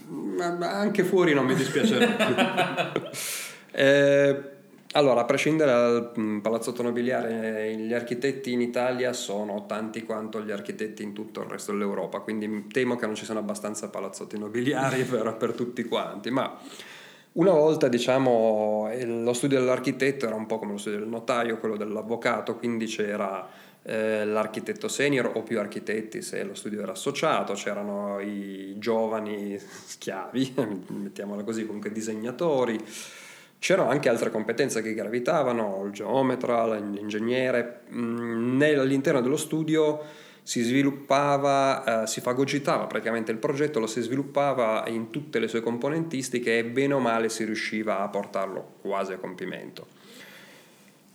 No, 0.09 0.55
ma 0.57 0.71
anche 0.71 1.03
fuori 1.03 1.33
non 1.33 1.45
mi 1.45 1.55
dispiacerebbe. 1.55 3.11
eh, 3.71 4.53
allora, 4.95 5.21
a 5.21 5.25
prescindere 5.25 5.71
dal 5.71 6.11
mm, 6.17 6.39
palazzotto 6.39 6.81
nobiliare, 6.81 7.75
gli 7.75 7.93
architetti 7.93 8.53
in 8.53 8.61
Italia 8.61 9.11
sono 9.11 9.65
tanti 9.65 10.03
quanto 10.03 10.41
gli 10.41 10.51
architetti 10.51 11.03
in 11.03 11.11
tutto 11.11 11.41
il 11.41 11.47
resto 11.49 11.73
dell'Europa, 11.73 12.19
quindi 12.19 12.67
temo 12.71 12.95
che 12.95 13.05
non 13.05 13.13
ci 13.13 13.25
siano 13.25 13.41
abbastanza 13.41 13.89
palazzotti 13.89 14.37
nobiliari 14.37 15.03
per, 15.09 15.35
per 15.37 15.51
tutti 15.51 15.83
quanti, 15.83 16.29
ma 16.29 16.57
una 17.35 17.51
volta, 17.51 17.87
diciamo, 17.89 18.89
lo 19.03 19.33
studio 19.33 19.59
dell'architetto 19.59 20.25
era 20.25 20.35
un 20.35 20.45
po' 20.45 20.57
come 20.57 20.73
lo 20.73 20.77
studio 20.77 20.99
del 20.99 21.07
notaio, 21.09 21.57
quello 21.57 21.75
dell'avvocato, 21.75 22.55
quindi 22.55 22.85
c'era 22.85 23.45
eh, 23.83 24.25
l'architetto 24.25 24.87
senior 24.87 25.31
o 25.35 25.43
più 25.43 25.59
architetti 25.59 26.21
se 26.21 26.43
lo 26.43 26.55
studio 26.55 26.81
era 26.81 26.93
associato, 26.93 27.53
c'erano 27.53 28.21
i 28.21 28.75
giovani 28.77 29.59
schiavi, 29.59 30.53
mettiamola 30.87 31.43
così, 31.43 31.65
comunque 31.65 31.91
disegnatori, 31.91 32.81
c'erano 33.59 33.89
anche 33.89 34.07
altre 34.07 34.31
competenze 34.31 34.81
che 34.81 34.93
gravitavano, 34.93 35.83
il 35.85 35.91
geometra, 35.91 36.73
l'ingegnere, 36.73 37.81
mm, 37.91 38.61
all'interno 38.61 39.19
dello 39.19 39.37
studio 39.37 40.23
si 40.45 40.61
sviluppava, 40.61 42.03
eh, 42.03 42.07
si 42.07 42.21
fagocitava 42.21 42.85
praticamente 42.85 43.31
il 43.31 43.39
progetto, 43.39 43.79
lo 43.79 43.87
si 43.87 43.99
sviluppava 43.99 44.83
in 44.89 45.09
tutte 45.09 45.39
le 45.39 45.47
sue 45.47 45.59
componentistiche 45.59 46.59
e 46.59 46.65
bene 46.65 46.93
o 46.93 46.99
male 46.99 47.29
si 47.29 47.45
riusciva 47.45 48.01
a 48.01 48.07
portarlo 48.09 48.75
quasi 48.79 49.13
a 49.13 49.17
compimento. 49.17 49.87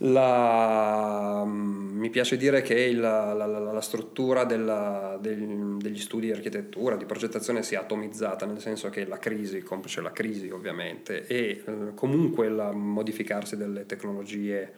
La, 0.02 1.42
mm, 1.44 1.98
mi 1.98 2.08
piace 2.08 2.38
dire 2.38 2.62
che 2.62 2.74
il, 2.74 3.00
la, 3.00 3.34
la, 3.34 3.46
la, 3.46 3.80
struttura 3.82 4.44
della, 4.44 5.18
del, 5.20 5.76
degli 5.78 5.98
studi 5.98 6.26
di 6.26 6.32
architettura, 6.32 6.96
di 6.96 7.04
progettazione 7.04 7.62
si 7.62 7.74
è 7.74 7.78
atomizzata, 7.78 8.46
nel 8.46 8.60
senso 8.60 8.88
che 8.88 9.04
la 9.04 9.18
crisi, 9.18 9.62
c'è 9.62 10.00
la 10.00 10.12
crisi 10.12 10.48
ovviamente, 10.48 11.26
e 11.26 11.62
eh, 11.64 11.94
comunque 11.94 12.46
il 12.46 12.70
modificarsi 12.72 13.58
delle 13.58 13.84
tecnologie 13.84 14.72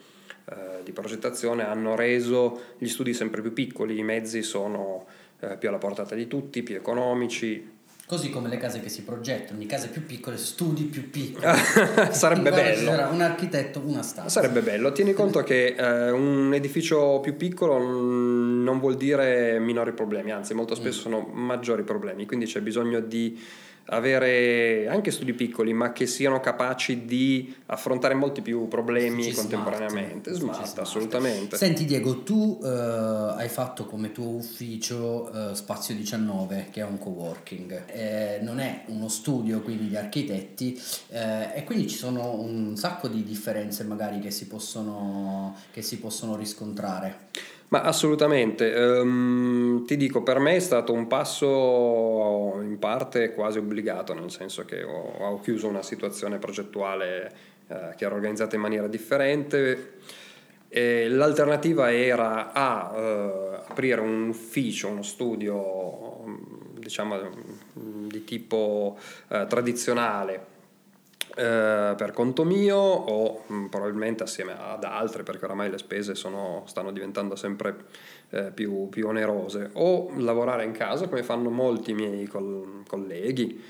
eh, 0.45 0.83
di 0.83 0.91
progettazione 0.91 1.65
hanno 1.65 1.95
reso 1.95 2.61
gli 2.79 2.89
studi 2.89 3.15
sempre 3.15 3.43
più 3.43 3.53
piccoli, 3.53 3.99
i 3.99 4.03
mezzi 4.03 4.43
sono 4.43 5.07
eh, 5.39 5.57
più 5.57 5.69
alla 5.69 5.79
portata 5.79 6.17
di 6.17 6.27
tutti, 6.27 6.65
più 6.65 6.75
economici. 6.75 7.81
Così 8.13 8.29
come 8.29 8.51
le 8.51 8.59
case 8.59 8.81
che 8.81 8.91
si 8.91 9.05
progettano, 9.05 9.59
di 9.59 9.65
case 9.65 9.89
più 9.89 10.05
piccole, 10.05 10.37
studi 10.37 10.83
più 10.83 11.09
piccoli. 11.09 11.47
Sarebbe 12.13 12.51
bello. 12.51 12.91
C'era 12.91 13.09
un 13.09 13.23
architetto, 13.23 13.81
una 13.83 14.03
stanza. 14.03 14.29
Sarebbe 14.29 14.61
bello. 14.61 14.93
Tieni 14.93 15.15
conto 15.15 15.43
che 15.43 15.75
eh, 15.75 16.11
un 16.11 16.53
edificio 16.53 17.21
più 17.21 17.39
piccolo 17.39 17.79
non 17.79 18.79
vuol 18.81 18.97
dire 18.97 19.59
minori 19.61 19.93
problemi, 19.93 20.31
anzi 20.31 20.53
molto 20.53 20.75
spesso 20.75 20.99
mm. 20.99 21.03
sono 21.03 21.21
maggiori 21.33 21.85
problemi, 21.85 22.27
quindi 22.27 22.45
c'è 22.45 22.61
bisogno 22.61 23.01
di 23.01 23.41
avere 23.87 24.89
anche 24.89 25.11
studi 25.11 25.33
piccoli, 25.33 25.73
ma 25.73 25.93
che 25.93 26.07
siano 26.07 26.41
capaci 26.41 27.05
di 27.05 27.55
affrontare 27.67 28.15
molti 28.15 28.41
più 28.41 28.69
problemi 28.69 29.25
Ci 29.25 29.33
contemporaneamente. 29.33 30.33
Smart, 30.33 30.63
smart, 30.63 30.79
assolutamente. 30.79 31.57
Senti 31.57 31.85
Diego, 31.85 32.23
tu 32.23 32.59
uh, 32.61 32.67
hai 32.67 33.49
fatto 33.49 33.87
come 33.87 34.13
tuo 34.13 34.29
ufficio 34.29 35.31
uh, 35.33 35.55
Spazio 35.55 35.95
19, 35.95 36.69
che 36.71 36.81
è 36.81 36.85
un 36.85 36.99
co-working. 36.99 37.85
Eh, 37.87 38.39
non 38.43 38.61
è 38.61 38.85
uno 38.87 39.09
studio 39.09 39.61
quindi 39.61 39.89
di 39.89 39.97
architetti 39.97 40.81
eh, 41.09 41.55
e 41.55 41.65
quindi 41.65 41.89
ci 41.89 41.97
sono 41.97 42.35
un 42.35 42.77
sacco 42.77 43.09
di 43.09 43.23
differenze 43.23 43.85
magari 43.85 44.21
che 44.21 44.31
si 44.31 44.47
possono, 44.47 45.57
che 45.71 45.83
si 45.83 45.99
possono 45.99 46.37
riscontrare. 46.37 47.31
Ma 47.73 47.81
assolutamente, 47.81 48.71
um, 48.75 49.87
ti 49.87 49.97
dico, 49.97 50.23
per 50.23 50.39
me 50.39 50.57
è 50.57 50.59
stato 50.59 50.93
un 50.93 51.07
passo 51.07 52.61
in 52.61 52.77
parte 52.79 53.33
quasi 53.33 53.57
obbligato, 53.57 54.13
nel 54.13 54.31
senso 54.31 54.67
che 54.67 54.83
ho, 54.83 55.15
ho 55.19 55.41
chiuso 55.41 55.69
una 55.69 55.83
situazione 55.83 56.37
progettuale 56.37 57.33
eh, 57.69 57.95
che 57.97 58.05
era 58.05 58.15
organizzata 58.15 58.57
in 58.57 58.61
maniera 58.61 58.89
differente. 58.89 59.95
E 60.69 61.09
l'alternativa 61.09 61.91
era 61.91 62.53
a 62.53 62.93
uh, 62.95 63.63
aprire 63.67 64.03
un 64.03 64.29
ufficio, 64.29 64.89
uno 64.89 65.03
studio 65.03 66.25
diciamo 66.75 67.17
di 67.73 68.23
tipo 68.25 68.99
uh, 69.29 69.47
tradizionale 69.47 70.52
eh, 71.35 71.95
per 71.97 72.13
conto 72.13 72.45
mio 72.45 72.77
o 72.77 73.45
mh, 73.47 73.55
mm, 73.55 73.67
probabilmente 73.67 74.23
assieme 74.23 74.55
ad 74.59 74.85
altre 74.85 75.23
perché 75.23 75.45
oramai 75.45 75.71
le 75.71 75.79
spese 75.79 76.15
sono, 76.15 76.63
stanno 76.67 76.93
diventando 76.93 77.37
sempre 77.37 77.77
eh, 78.31 78.51
più, 78.53 78.89
più, 78.89 79.07
onerose 79.07 79.71
o 79.75 80.11
lavorare 80.17 80.65
in 80.65 80.73
casa 80.73 81.09
come 81.09 81.23
fanno 81.23 81.51
molti 81.51 81.95
miei 81.95 82.27
col- 82.27 82.83
colleghi. 82.87 83.63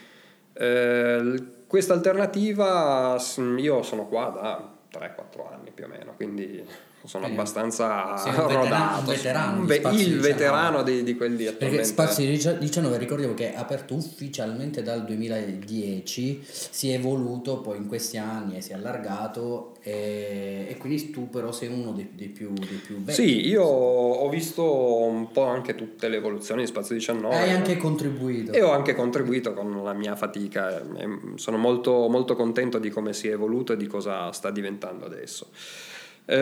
Eh, 0.53 1.45
questa 1.67 1.95
alternativa 1.95 3.17
io 3.57 3.83
sono 3.83 4.07
qua 4.07 4.29
da 4.29 4.72
3-4 4.93 5.53
anni 5.53 5.71
più 5.73 5.85
o 5.85 5.89
meno, 5.89 6.13
quindi 6.15 6.63
sono 7.05 7.25
Quindi 7.25 7.41
abbastanza 7.41 8.15
rodato. 8.47 9.11
Veterano, 9.11 9.65
Beh, 9.65 9.83
il 9.93 10.21
veterano 10.21 10.83
di, 10.83 11.03
di 11.03 11.17
quelli 11.17 11.47
attualmente. 11.47 11.67
Perché 11.67 11.85
Spazio 11.85 12.59
19 12.59 12.99
ricordiamo 12.99 13.35
che 13.35 13.53
è 13.53 13.57
aperto 13.57 13.95
ufficialmente 13.95 14.83
dal 14.83 15.05
2010, 15.05 16.45
si 16.47 16.91
è 16.91 16.95
evoluto 16.95 17.61
poi 17.61 17.79
in 17.79 17.89
questi 17.89 18.19
anni 18.19 18.57
e 18.57 18.61
si 18.61 18.71
è 18.71 18.75
allargato 18.75 19.72
e, 19.85 20.67
e 20.69 20.77
quindi 20.77 21.11
tu 21.11 21.29
però 21.29 21.51
sei 21.51 21.69
uno 21.69 21.91
dei, 21.91 22.11
dei, 22.13 22.29
più, 22.29 22.53
dei 22.53 22.81
più 22.85 23.03
vecchi. 23.03 23.21
Sì, 23.21 23.47
io 23.49 23.65
ho 23.65 24.29
visto 24.29 24.63
un 25.03 25.33
po' 25.33 25.43
anche 25.43 25.75
tutte 25.75 26.09
le 26.09 26.19
evoluzioni 26.19 26.61
di 26.63 26.69
Spazio 26.69 26.95
19. 26.95 27.35
Hai 27.35 27.51
anche 27.51 27.77
contribuito. 27.77 28.53
E 28.53 28.63
ho 28.63 28.71
anche 28.71 28.95
contribuito 28.95 29.53
con 29.55 29.83
la 29.83 29.93
mia 29.93 30.15
fatica. 30.15 30.81
Sono 31.35 31.57
molto, 31.57 32.09
molto 32.09 32.37
contento 32.37 32.79
di 32.79 32.91
come 32.91 33.13
si 33.13 33.27
è 33.27 33.33
evoluto 33.33 33.73
e 33.73 33.77
di 33.77 33.89
cosa 33.89 34.31
sta 34.31 34.53
diventando 34.53 35.05
adesso. 35.05 35.49
Eh, 36.25 36.37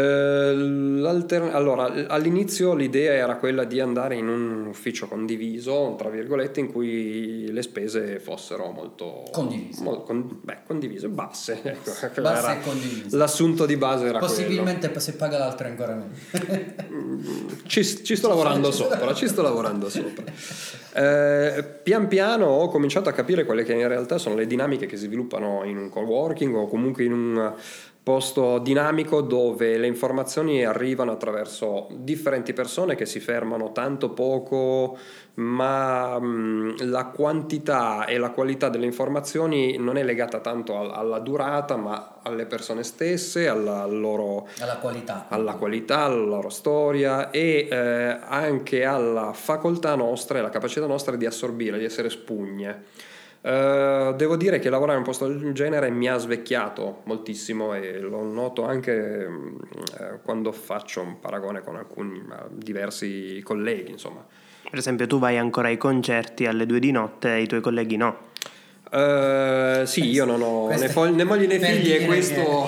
allora, 1.52 2.06
all'inizio 2.08 2.74
l'idea 2.74 3.14
era 3.14 3.36
quella 3.36 3.64
di 3.64 3.80
andare 3.80 4.14
in 4.14 4.28
un 4.28 4.66
ufficio 4.66 5.08
condiviso, 5.08 5.94
tra 5.96 6.10
virgolette, 6.10 6.60
in 6.60 6.70
cui 6.70 7.50
le 7.50 7.62
spese 7.62 8.18
fossero 8.18 8.70
molto 8.70 9.24
condivise, 9.32 9.82
molto, 9.82 10.02
con, 10.02 10.38
beh, 10.42 10.58
condivise 10.66 11.08
basse. 11.08 11.60
Ecco, 11.62 12.20
basse 12.20 12.52
e 12.52 12.60
condivise. 12.60 13.16
L'assunto 13.16 13.64
di 13.64 13.76
base 13.76 14.06
era 14.06 14.18
Possibilmente 14.18 14.86
quello. 14.86 15.00
se 15.00 15.14
paga 15.14 15.38
l'altro 15.38 15.66
ancora 15.66 15.94
meno. 15.94 17.22
ci, 17.66 17.82
ci, 17.82 18.16
sto 18.16 18.28
lavorando 18.28 18.70
sopra, 18.70 19.14
ci 19.14 19.28
sto 19.28 19.40
lavorando 19.40 19.88
sopra. 19.90 20.24
Eh, 20.92 21.64
pian 21.82 22.06
piano 22.08 22.46
ho 22.46 22.68
cominciato 22.68 23.08
a 23.08 23.12
capire 23.12 23.44
quelle 23.44 23.62
che 23.64 23.72
in 23.72 23.88
realtà 23.88 24.18
sono 24.18 24.34
le 24.34 24.46
dinamiche 24.46 24.86
che 24.86 24.96
si 24.96 25.06
sviluppano 25.06 25.62
in 25.64 25.78
un 25.78 25.88
coworking 25.88 26.54
o 26.54 26.66
comunque 26.66 27.04
in 27.04 27.12
un 27.12 27.54
posto 28.10 28.58
dinamico 28.58 29.20
dove 29.20 29.78
le 29.78 29.86
informazioni 29.86 30.64
arrivano 30.64 31.12
attraverso 31.12 31.86
differenti 31.92 32.52
persone 32.52 32.96
che 32.96 33.06
si 33.06 33.20
fermano 33.20 33.70
tanto 33.70 34.10
poco, 34.10 34.98
ma 35.34 36.18
la 36.78 37.04
quantità 37.14 38.06
e 38.06 38.18
la 38.18 38.30
qualità 38.30 38.68
delle 38.68 38.86
informazioni 38.86 39.76
non 39.78 39.96
è 39.96 40.02
legata 40.02 40.40
tanto 40.40 40.76
al, 40.76 40.90
alla 40.90 41.20
durata, 41.20 41.76
ma 41.76 42.18
alle 42.22 42.46
persone 42.46 42.82
stesse, 42.82 43.46
alla, 43.46 43.86
loro, 43.86 44.48
alla, 44.58 44.78
qualità. 44.78 45.26
alla 45.28 45.54
qualità, 45.54 46.00
alla 46.00 46.24
loro 46.24 46.48
storia 46.48 47.30
e 47.30 47.68
eh, 47.70 48.18
anche 48.26 48.84
alla 48.84 49.32
facoltà 49.32 49.94
nostra 49.94 50.38
e 50.38 50.40
alla 50.40 50.50
capacità 50.50 50.86
nostra 50.86 51.14
di 51.14 51.26
assorbire, 51.26 51.78
di 51.78 51.84
essere 51.84 52.10
spugne. 52.10 53.08
Uh, 53.42 54.14
devo 54.16 54.36
dire 54.36 54.58
che 54.58 54.68
lavorare 54.68 54.98
in 54.98 55.04
un 55.04 55.08
posto 55.10 55.26
del 55.26 55.54
genere 55.54 55.90
mi 55.90 56.08
ha 56.08 56.18
svecchiato 56.18 57.00
moltissimo 57.04 57.72
e 57.72 57.98
lo 57.98 58.22
noto 58.22 58.66
anche 58.66 59.26
uh, 59.26 60.20
quando 60.22 60.52
faccio 60.52 61.00
un 61.00 61.20
paragone 61.20 61.62
con 61.62 61.76
alcuni 61.76 62.18
uh, 62.18 62.48
diversi 62.50 63.40
colleghi, 63.42 63.92
insomma. 63.92 64.22
Per 64.68 64.78
esempio, 64.78 65.06
tu 65.06 65.18
vai 65.18 65.38
ancora 65.38 65.68
ai 65.68 65.78
concerti 65.78 66.46
alle 66.46 66.66
due 66.66 66.80
di 66.80 66.90
notte 66.90 67.34
e 67.34 67.42
i 67.42 67.46
tuoi 67.46 67.62
colleghi 67.62 67.96
no. 67.96 68.28
Uh, 68.90 69.84
sì, 69.84 70.10
io 70.10 70.24
non 70.24 70.42
ho 70.42 70.68
né, 70.68 70.88
fo- 70.88 71.08
né 71.08 71.22
moglie 71.22 71.46
né 71.46 71.60
figli 71.60 71.92
e 71.92 72.06
questo... 72.06 72.64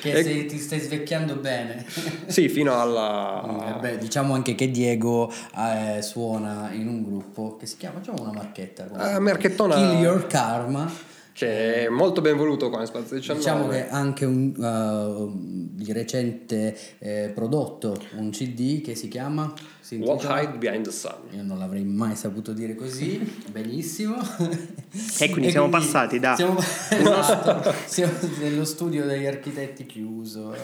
Che, 0.00 0.10
che 0.10 0.12
è... 0.18 0.22
sei, 0.22 0.46
ti 0.46 0.58
stai 0.58 0.80
svecchiando 0.80 1.36
bene. 1.36 1.84
sì, 2.26 2.48
fino 2.48 2.80
alla... 2.80 3.78
Beh, 3.80 3.98
diciamo 3.98 4.34
anche 4.34 4.54
che 4.56 4.70
Diego 4.70 5.32
eh, 5.56 6.02
suona 6.02 6.70
in 6.72 6.88
un 6.88 7.04
gruppo 7.04 7.56
che 7.56 7.66
si 7.66 7.76
chiama, 7.76 7.98
facciamo 7.98 8.22
una 8.22 8.32
marchetta. 8.32 8.88
Uh, 8.90 9.20
marchettona... 9.20 9.76
Kill 9.76 10.00
Your 10.00 10.26
Karma 10.26 11.08
che 11.32 11.86
è 11.86 11.88
molto 11.88 12.20
ben 12.20 12.36
voluto 12.36 12.68
qua 12.68 12.80
in 12.80 12.86
Spazio 12.86 13.16
19. 13.16 13.38
Diciamo 13.38 13.68
che 13.68 13.88
anche 13.88 14.24
un, 14.26 14.52
uh, 14.56 15.32
di 15.34 15.90
recente 15.90 16.76
eh, 16.98 17.30
prodotto 17.34 17.98
un 18.16 18.28
CD 18.30 18.82
che 18.82 18.94
si 18.94 19.08
chiama 19.08 19.50
What 19.98 20.24
Hide 20.24 20.58
Behind 20.58 20.84
the 20.84 20.92
Sun. 20.92 21.16
Io 21.32 21.42
non 21.42 21.58
l'avrei 21.58 21.84
mai 21.84 22.14
saputo 22.14 22.52
dire 22.52 22.74
così, 22.74 23.18
benissimo. 23.50 24.16
E 25.18 25.30
quindi 25.30 25.48
e 25.48 25.50
siamo 25.50 25.68
quindi 25.68 25.86
passati 25.86 26.18
da... 26.18 26.34
Siamo, 26.36 26.58
esatto, 26.60 27.74
siamo 27.86 28.12
nello 28.38 28.64
studio 28.64 29.04
degli 29.04 29.26
architetti 29.26 29.86
chiuso. 29.86 30.54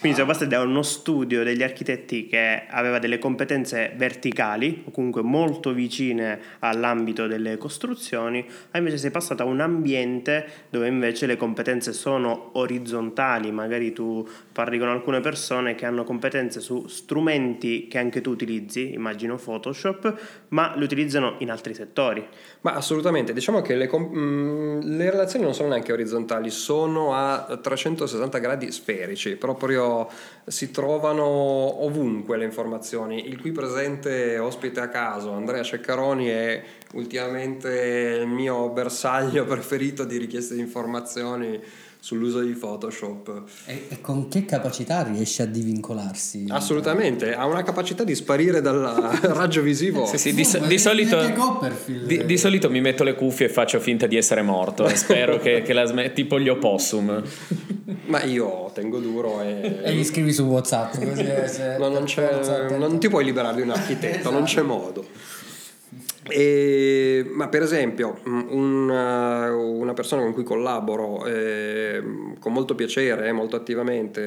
Quindi 0.00 0.16
siamo 0.16 0.30
passati 0.30 0.50
da 0.50 0.60
uno 0.60 0.82
studio 0.82 1.42
degli 1.44 1.62
architetti 1.62 2.26
che 2.26 2.64
aveva 2.68 2.98
delle 2.98 3.18
competenze 3.18 3.92
verticali, 3.96 4.82
o 4.86 4.90
comunque 4.90 5.22
molto 5.22 5.72
vicine 5.72 6.38
all'ambito 6.60 7.26
delle 7.26 7.56
costruzioni, 7.56 8.46
a 8.72 8.78
invece 8.78 8.98
sei 8.98 9.10
passato 9.10 9.42
a 9.42 9.46
un 9.46 9.60
ambiente 9.60 10.46
dove 10.70 10.88
invece 10.88 11.26
le 11.26 11.36
competenze 11.36 11.92
sono 11.92 12.50
orizzontali, 12.52 13.50
magari 13.50 13.92
tu 13.92 14.26
parli 14.52 14.78
con 14.78 14.88
alcune 14.88 15.20
persone 15.20 15.74
che 15.74 15.86
hanno 15.86 16.04
competenze 16.04 16.60
su 16.60 16.86
strumenti 16.86 17.88
che 17.88 17.98
anche 17.98 18.20
tu 18.20 18.30
utilizzi 18.30 18.57
utilizzi, 18.58 18.92
immagino 18.92 19.36
Photoshop, 19.36 20.14
ma 20.48 20.74
lo 20.76 20.84
utilizzano 20.84 21.36
in 21.38 21.50
altri 21.50 21.74
settori. 21.74 22.26
Ma 22.62 22.72
assolutamente, 22.72 23.32
diciamo 23.32 23.62
che 23.62 23.74
le, 23.76 23.88
mh, 23.88 24.18
mm, 24.18 24.80
le, 24.96 25.10
relazioni 25.10 25.44
non 25.44 25.54
sono 25.54 25.68
neanche 25.68 25.92
orizzontali, 25.92 26.50
sono 26.50 27.14
a 27.14 27.58
360 27.60 28.38
gradi 28.38 28.70
sferici, 28.72 29.36
proprio 29.36 30.08
si 30.46 30.70
trovano 30.70 31.24
ovunque 31.24 32.36
le 32.36 32.44
informazioni. 32.44 33.28
Il 33.28 33.40
qui 33.40 33.52
presente 33.52 34.38
ospite 34.38 34.80
a 34.80 34.88
caso, 34.88 35.32
Andrea 35.32 35.62
Ceccaroni, 35.62 36.26
è 36.26 36.62
ultimamente 36.94 38.18
il 38.20 38.26
mio 38.26 38.70
bersaglio 38.70 39.44
preferito 39.46 40.04
di 40.04 40.16
richieste 40.16 40.54
di 40.54 40.60
informazioni 40.60 41.60
sull'uso 42.00 42.40
di 42.40 42.52
Photoshop. 42.52 43.42
E, 43.66 43.86
e, 43.88 44.00
con 44.00 44.28
che 44.28 44.44
capacità 44.44 45.02
riesce 45.02 45.42
a 45.42 45.46
divincolarsi? 45.46 46.46
Assolutamente, 46.48 47.34
ha 47.34 47.46
una 47.46 47.62
capacità 47.62 48.04
di 48.04 48.14
sparire 48.14 48.60
dal 48.60 48.80
raggio 49.22 49.62
visivo. 49.62 50.06
sì, 50.06 50.18
sì, 50.18 50.34
di, 50.34 50.48
no, 50.58 50.66
di, 50.66 50.78
solito, 50.78 51.20
di, 52.06 52.24
di, 52.24 52.38
solito, 52.38 52.70
mi 52.70 52.80
metto 52.80 53.04
le 53.04 53.14
cuffie 53.14 53.46
e 53.46 53.48
faccio 53.48 53.80
finta 53.80 54.06
di 54.06 54.16
essere 54.16 54.42
morto 54.42 54.86
e 54.86 54.94
spero 54.96 55.38
che, 55.38 55.62
che 55.62 55.72
la 55.72 55.84
smetti, 55.84 56.22
tipo 56.22 56.38
gli 56.38 56.48
opossum. 56.48 57.22
Ma 58.06 58.22
io 58.22 58.70
tengo 58.72 58.98
duro 58.98 59.42
e... 59.42 59.80
E 59.82 59.94
gli 59.94 60.04
scrivi 60.04 60.32
su 60.32 60.44
Whatsapp. 60.44 60.92
Così 60.92 61.24
no, 61.78 61.88
non, 61.88 62.06
non, 62.78 62.98
ti 62.98 63.08
puoi 63.08 63.24
liberare 63.24 63.56
di 63.56 63.62
un 63.62 63.70
architetto, 63.70 64.18
esatto. 64.18 64.30
non 64.30 64.44
c'è 64.44 64.62
modo. 64.62 65.06
E, 66.28 67.28
ma 67.32 67.48
per 67.48 67.62
esempio 67.62 68.18
una, 68.24 69.54
una, 69.54 69.94
persona 69.94 70.22
con 70.22 70.32
cui 70.32 70.44
collaboro 70.44 71.24
eh, 71.26 72.02
con 72.38 72.52
molto 72.52 72.74
piacere, 72.74 73.32
molto 73.32 73.56
attivamente, 73.56 74.22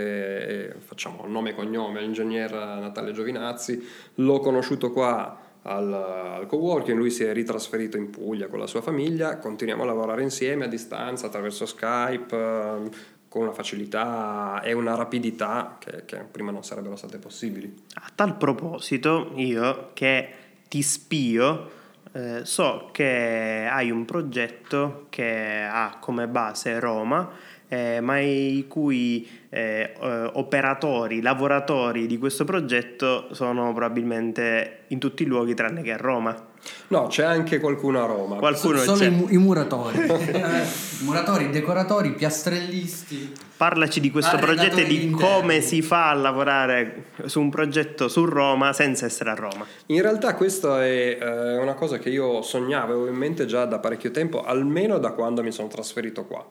eh, 0.48 0.74
facciamo 0.80 1.26
nome 1.28 1.52
e 1.52 1.56
cognome, 1.56 2.02
l'ingegner 2.02 2.52
Natale 2.52 3.12
Giovinazzi, 3.12 3.88
l'ho 4.16 4.40
conosciuto 4.40 4.92
qua 4.92 5.40
al, 5.64 5.94
al 5.94 6.46
co-working, 6.48 6.98
lui 6.98 7.12
si 7.12 7.24
è 7.24 7.34
ritrasferito 7.34 7.98
in 7.98 8.10
Puglia 8.10 8.48
con 8.48 8.60
la 8.60 8.68
sua 8.68 8.82
famiglia, 8.82 9.38
continuiamo 9.38 9.84
a 9.84 9.86
lavorare 9.86 10.24
insieme 10.24 10.66
a 10.66 10.68
distanza 10.68 11.28
attraverso 11.28 11.66
Skype, 11.66 12.36
eh, 12.36 13.20
con 13.32 13.44
una 13.44 13.54
facilità 13.54 14.62
e 14.62 14.74
una 14.74 14.94
rapidità 14.94 15.78
che, 15.80 16.04
che 16.04 16.18
prima 16.30 16.52
non 16.52 16.66
sarebbero 16.66 16.98
state 16.98 17.18
possibili. 17.18 17.74
A 17.94 18.12
tal 18.14 18.36
proposito, 18.36 19.32
io 19.36 19.92
che 19.94 20.34
ti 20.68 20.82
spio, 20.82 21.70
eh, 22.14 22.42
so 22.44 22.90
che 22.92 23.68
hai 23.70 23.90
un 23.90 24.06
progetto 24.06 25.06
che 25.10 25.66
ha 25.70 25.98
come 26.00 26.28
base 26.28 26.80
Roma, 26.80 27.30
eh, 27.68 28.02
ma 28.02 28.20
i 28.20 28.66
cui 28.68 29.28
eh, 29.50 29.94
eh, 29.98 30.30
operatori, 30.34 31.22
lavoratori 31.22 32.08
di 32.08 32.18
questo 32.18 32.44
progetto 32.44 33.34
sono 33.34 33.72
probabilmente 33.72 34.80
in 34.88 35.00
tutti 35.00 35.24
i 35.24 35.26
luoghi 35.26 35.54
tranne 35.54 35.82
che 35.82 35.94
a 35.94 35.98
Roma. 35.98 36.50
No, 36.90 37.08
c'è 37.08 37.24
anche 37.24 37.60
qualcuno 37.60 38.04
a 38.04 38.06
Roma. 38.06 38.36
Qualcuno 38.36 38.78
Solo 38.80 38.98
c'è. 38.98 39.08
I, 39.08 39.34
i 39.34 39.38
muratori. 39.38 40.00
muratori, 41.04 41.50
decoratori, 41.50 42.12
piastrellisti. 42.14 43.34
Parlaci 43.62 44.00
di 44.00 44.10
questo 44.10 44.38
progetto 44.38 44.78
e 44.78 44.86
di 44.86 45.12
come 45.12 45.62
si 45.62 45.84
fa 45.84 46.10
a 46.10 46.14
lavorare 46.16 47.10
su 47.26 47.40
un 47.40 47.52
progetto 47.52 48.08
su 48.08 48.26
Roma 48.26 48.74
senza 48.74 49.06
essere 49.06 49.30
a 49.30 49.36
Roma. 49.36 49.68
In 49.86 50.02
realtà 50.02 50.34
questa 50.34 50.84
è 50.84 51.20
eh, 51.22 51.58
una 51.58 51.76
cosa 51.76 52.00
che 52.00 52.10
io 52.10 52.42
sognavo, 52.42 52.94
avevo 52.94 53.08
in 53.08 53.14
mente 53.14 53.46
già 53.46 53.66
da 53.66 53.78
parecchio 53.78 54.10
tempo, 54.10 54.44
almeno 54.44 54.98
da 54.98 55.12
quando 55.12 55.44
mi 55.44 55.52
sono 55.52 55.68
trasferito 55.68 56.26
qua 56.26 56.44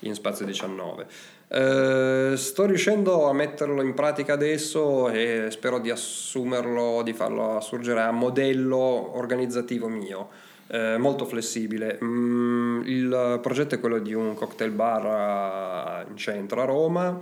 in 0.00 0.12
Spazio 0.12 0.44
19. 0.44 1.06
Eh, 1.48 2.32
sto 2.36 2.66
riuscendo 2.66 3.26
a 3.30 3.32
metterlo 3.32 3.80
in 3.80 3.94
pratica 3.94 4.34
adesso 4.34 5.08
e 5.08 5.46
spero 5.48 5.78
di 5.78 5.88
assumerlo, 5.88 7.00
di 7.02 7.14
farlo 7.14 7.56
assurgere 7.56 8.02
a 8.02 8.10
modello 8.10 9.16
organizzativo 9.16 9.88
mio. 9.88 10.28
Eh, 10.70 10.98
molto 10.98 11.24
flessibile. 11.24 11.98
Mm, 12.02 12.82
il 12.84 13.38
progetto 13.42 13.74
è 13.74 13.80
quello 13.80 13.98
di 13.98 14.12
un 14.12 14.34
cocktail 14.34 14.70
bar 14.70 16.06
in 16.08 16.16
centro 16.16 16.60
a 16.62 16.64
Roma. 16.64 17.20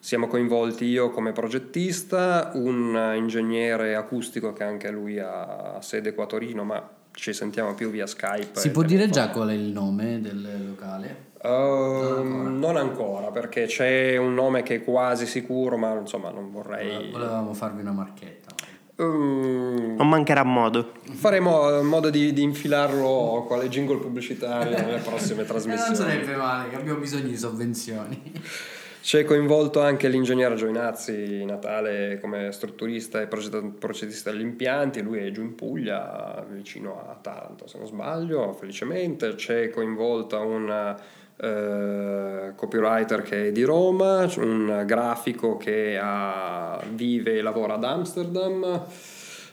Siamo 0.00 0.26
coinvolti 0.26 0.84
io 0.84 1.10
come 1.10 1.32
progettista, 1.32 2.52
un 2.54 3.14
ingegnere 3.16 3.94
acustico 3.94 4.52
che 4.52 4.62
anche 4.64 4.90
lui 4.90 5.18
ha 5.18 5.78
sede 5.80 6.14
qua 6.14 6.24
a 6.24 6.26
Torino, 6.28 6.64
ma 6.64 6.88
ci 7.12 7.32
sentiamo 7.32 7.74
più 7.74 7.90
via 7.90 8.06
Skype. 8.06 8.60
Si 8.60 8.70
può 8.70 8.82
dire 8.82 9.10
già 9.10 9.28
qual 9.30 9.48
è 9.48 9.52
il 9.52 9.72
nome 9.72 10.20
del 10.20 10.66
locale? 10.68 11.26
Uh, 11.42 11.48
non, 11.48 12.16
ancora. 12.16 12.48
non, 12.50 12.76
ancora. 12.76 13.30
perché 13.30 13.66
c'è 13.66 14.16
un 14.16 14.34
nome 14.34 14.62
che 14.62 14.76
è 14.76 14.84
quasi 14.84 15.26
sicuro, 15.26 15.76
ma 15.76 15.92
insomma 15.94 16.30
non 16.30 16.50
vorrei. 16.50 17.10
Volevamo 17.10 17.52
farvi 17.54 17.80
una 17.80 17.92
marchetta. 17.92 18.54
Um, 19.00 19.94
non 19.96 20.08
mancherà 20.08 20.42
modo. 20.42 20.92
Faremo 21.04 21.82
modo 21.82 22.10
di, 22.10 22.32
di 22.32 22.42
infilarlo 22.42 23.44
quale 23.46 23.68
jingle 23.68 23.98
pubblicitario 23.98 24.76
nelle 24.76 24.98
prossime 24.98 25.44
trasmissioni. 25.46 25.96
non 25.96 26.08
sarebbe 26.08 26.34
male, 26.34 26.68
che 26.68 26.76
abbiamo 26.76 26.98
bisogno 26.98 27.28
di 27.28 27.36
sovvenzioni. 27.36 28.20
C'è 29.00 29.24
coinvolto 29.24 29.80
anche 29.80 30.08
l'ingegnere 30.08 30.56
Giovinazzi 30.56 31.44
Natale 31.44 32.18
come 32.20 32.50
strutturista 32.50 33.20
e 33.22 33.28
progettista 33.28 34.32
degli 34.32 34.40
impianti, 34.40 35.00
lui 35.00 35.18
è 35.20 35.30
giù 35.30 35.42
in 35.42 35.54
Puglia, 35.54 36.44
vicino 36.50 37.00
a 37.08 37.14
Taranto 37.14 37.68
se 37.68 37.78
non 37.78 37.86
sbaglio, 37.86 38.52
felicemente. 38.52 39.36
C'è 39.36 39.70
coinvolta 39.70 40.38
una 40.40 41.00
eh, 41.40 42.52
copywriter 42.54 43.22
che 43.22 43.48
è 43.48 43.52
di 43.52 43.62
Roma, 43.62 44.28
un 44.38 44.82
grafico 44.84 45.56
che 45.56 45.98
ha, 46.00 46.82
vive 46.92 47.38
e 47.38 47.42
lavora 47.42 47.74
ad 47.74 47.84
Amsterdam, 47.84 48.84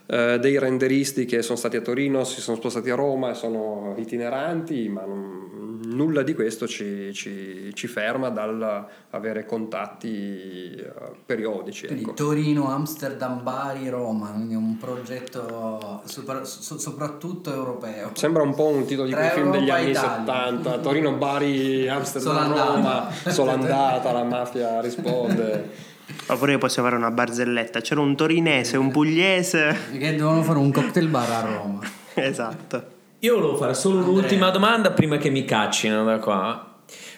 eh, 0.08 0.40
dei 0.40 0.60
renderisti 0.60 1.26
che 1.26 1.42
sono 1.42 1.58
stati 1.58 1.78
a 1.78 1.82
Torino, 1.82 2.24
si 2.24 2.42
sono 2.42 2.58
spostati 2.58 2.90
a 2.90 2.96
Roma 2.96 3.32
e 3.32 3.34
sono 3.36 3.94
itineranti, 3.98 4.90
ma 4.90 5.06
non, 5.06 5.45
nulla 5.86 6.24
di 6.24 6.34
questo 6.34 6.68
ci, 6.68 7.14
ci, 7.14 7.72
ci 7.74 7.88
ferma 7.88 8.30
dal 8.30 8.88
avere 9.12 9.46
contatti 9.46 10.76
uh, 10.78 11.16
periodici. 11.26 11.88
Quindi 11.88 12.04
ecco. 12.04 12.14
Torino, 12.14 12.70
Amsterdam, 12.70 13.42
Bari, 13.42 13.88
Roma, 13.90 14.32
quindi 14.32 14.56
un 14.56 14.78
progetto 14.78 16.02
super, 16.06 16.46
so, 16.46 16.78
soprattutto 16.78 17.54
europeo. 17.54 18.12
Sembra 18.14 18.44
un 18.44 18.54
po' 18.54 18.68
un 18.68 18.86
titolo 18.86 19.08
di 19.08 19.14
quei 19.14 19.30
film 19.30 19.52
degli 19.52 19.70
anni 19.70 19.92
Italia. 19.92 20.26
70, 20.26 20.80
Torino, 20.80 21.14
Bari, 21.14 21.88
Amsterdam, 21.88 22.54
Roma, 22.54 23.10
sono 23.30 23.52
andata, 23.52 24.12
la 24.12 24.24
mafia 24.24 24.82
risponde. 24.82 25.94
Oppure 26.28 26.58
possiamo 26.58 26.88
fare 26.88 27.00
una 27.00 27.12
barzelletta. 27.12 27.82
C'era 27.82 28.02
un 28.02 28.16
torinese, 28.16 28.78
un 28.78 28.92
pugliese. 28.92 29.76
Che 29.92 30.16
dovevano 30.16 30.44
fare 30.44 30.60
un 30.60 30.72
cocktail 30.72 31.08
bar 31.08 31.32
a 31.32 31.42
Roma. 31.42 31.80
esatto. 32.14 32.94
Io 33.20 33.36
volevo 33.36 33.56
fare 33.56 33.74
solo 33.74 33.98
Andrea. 33.98 34.14
un'ultima 34.14 34.50
domanda 34.50 34.92
prima 34.92 35.18
che 35.18 35.30
mi 35.30 35.46
caccino 35.46 36.04
da 36.04 36.20
qua. 36.20 36.70